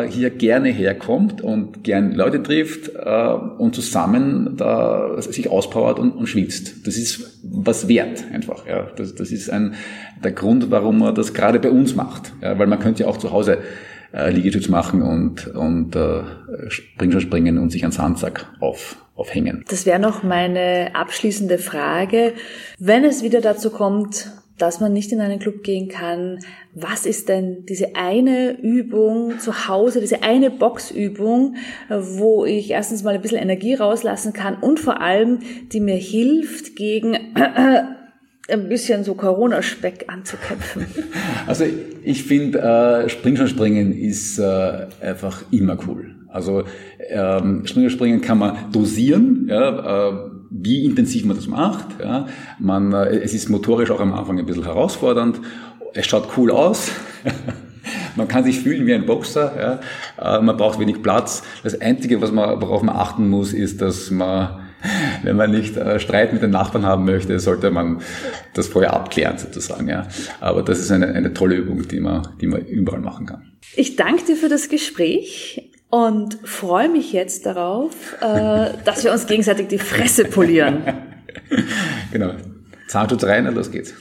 hier 0.09 0.31
gerne 0.31 0.71
herkommt 0.71 1.43
und 1.43 1.85
gern 1.85 2.13
Leute 2.15 2.43
trifft 2.43 2.91
äh, 2.95 3.33
und 3.59 3.75
zusammen 3.75 4.57
da 4.57 5.21
sich 5.21 5.51
auspowert 5.51 5.99
und, 5.99 6.13
und 6.13 6.27
schwitzt. 6.27 6.87
Das 6.87 6.97
ist 6.97 7.41
was 7.43 7.87
wert 7.89 8.25
einfach. 8.33 8.67
Ja. 8.67 8.89
Das, 8.97 9.15
das 9.15 9.31
ist 9.31 9.51
ein, 9.51 9.75
der 10.25 10.33
Grund, 10.33 10.71
warum 10.71 11.01
man 11.01 11.15
das 11.15 11.35
gerade 11.35 11.61
bei 11.61 11.71
uns 11.71 11.95
macht. 11.95 12.33
Ja, 12.41 12.59
weil 12.59 12.67
man 12.67 12.79
könnte 12.79 13.03
ja 13.03 13.09
auch 13.09 13.19
zu 13.19 13.33
Hause 13.33 13.59
äh, 14.15 14.31
Liegestütz 14.31 14.69
machen 14.69 15.03
und, 15.03 15.49
und 15.49 15.95
äh, 15.95 16.23
Springschuh 16.69 17.21
springen 17.21 17.59
und 17.59 17.71
sich 17.71 17.85
an 17.85 17.93
Sandsack 17.93 18.47
auf, 18.61 18.97
aufhängen. 19.15 19.65
Das 19.69 19.85
wäre 19.85 19.99
noch 19.99 20.23
meine 20.23 20.95
abschließende 20.95 21.59
Frage. 21.59 22.33
Wenn 22.79 23.05
es 23.05 23.23
wieder 23.23 23.41
dazu 23.41 23.71
kommt, 23.71 24.31
dass 24.59 24.81
man 24.81 24.93
nicht 24.93 25.13
in 25.13 25.21
einen 25.21 25.39
Club 25.39 25.63
gehen 25.63 25.89
kann. 25.89 26.39
Was 26.75 27.07
ist 27.07 27.29
denn 27.29 27.65
diese 27.67 27.95
eine 27.95 28.59
Übung 28.61 29.39
zu 29.39 29.69
Hause, 29.69 30.01
diese 30.01 30.23
eine 30.23 30.51
Boxübung, 30.51 31.57
wo 31.89 32.45
ich 32.45 32.71
erstens 32.71 33.03
mal 33.03 33.15
ein 33.15 33.23
bisschen 33.23 33.39
Energie 33.39 33.75
rauslassen 33.75 34.33
kann 34.33 34.57
und 34.57 34.81
vor 34.81 35.01
allem, 35.01 35.41
die 35.73 35.81
mir 35.81 35.97
hilft, 35.97 36.77
gegen 36.77 37.15
ein 38.49 38.69
bisschen 38.69 39.05
so 39.05 39.15
Corona-Speck 39.15 40.07
anzukämpfen? 40.09 40.87
Also 41.47 41.65
ich 42.03 42.25
finde, 42.25 42.59
äh, 42.59 43.09
Springen 43.09 43.93
ist 43.93 44.39
äh, 44.39 44.87
einfach 45.01 45.45
immer 45.53 45.79
cool. 45.87 46.17
Also 46.29 46.65
ähm, 47.09 47.65
Springen 47.67 48.21
kann 48.21 48.39
man 48.39 48.71
dosieren, 48.73 49.47
ja, 49.49 50.09
äh, 50.09 50.36
wie 50.63 50.85
intensiv 50.85 51.25
man 51.25 51.37
das 51.37 51.47
macht. 51.47 51.87
Ja. 52.01 52.27
Man, 52.59 52.93
äh, 52.93 53.19
es 53.19 53.35
ist 53.35 53.49
motorisch 53.49 53.91
auch 53.91 54.01
am 54.01 54.13
Anfang 54.13 54.39
ein 54.39 54.47
bisschen 54.47 54.65
herausfordernd. 54.65 55.41
Es 55.95 56.07
schaut 56.07 56.29
cool 56.37 56.51
aus. 56.51 56.91
man 58.17 58.29
kann 58.29 58.45
sich 58.45 58.61
fühlen 58.61 58.87
wie 58.87 58.95
ein 58.95 59.07
Boxer. 59.07 59.81
Ja. 60.19 60.39
Äh, 60.39 60.43
man 60.43 60.57
braucht 60.57 60.79
wenig 60.79 61.03
Platz. 61.03 61.43
Das 61.63 61.81
Einzige, 61.81 62.21
was 62.21 62.33
man, 62.33 62.61
worauf 62.61 62.83
man 62.83 62.97
achten 62.97 63.29
muss, 63.29 63.53
ist, 63.53 63.81
dass 63.81 64.11
man 64.11 64.67
wenn 65.23 65.37
man 65.37 65.51
nicht 65.51 65.77
äh, 65.77 65.99
Streit 66.01 66.33
mit 66.33 66.43
den 66.43 66.51
Nachbarn 66.51 66.85
haben 66.85 67.05
möchte, 67.05 67.39
sollte 67.41 67.71
man 67.71 68.03
das 68.55 68.69
vorher 68.69 68.95
abklären 68.95 69.39
sozusagen. 69.39 69.89
Ja. 69.89 70.07
Aber 70.41 70.63
das 70.63 70.79
ist 70.79 70.91
eine, 70.91 71.09
eine 71.09 71.33
tolle 71.33 71.57
Übung, 71.57 71.87
die 71.89 72.01
man, 72.01 72.29
die 72.41 72.47
man 72.47 72.65
überall 72.65 73.01
machen 73.01 73.27
kann. 73.27 73.53
Ich 73.75 73.97
danke 73.97 74.25
dir 74.25 74.37
für 74.37 74.49
das 74.49 74.69
Gespräch 74.69 75.71
und 75.91 76.39
freue 76.45 76.89
mich 76.89 77.13
jetzt 77.13 77.47
darauf, 77.47 78.15
äh, 78.21 78.71
dass 78.85 79.05
wir 79.05 79.13
uns 79.13 79.27
gegenseitig 79.27 79.69
die 79.69 79.79
Fresse 79.79 80.25
polieren. 80.25 80.83
genau. 82.13 82.33
Zahnschutz 82.89 83.25
rein 83.25 83.47
und 83.47 83.55
los 83.55 83.71
geht's. 83.71 83.95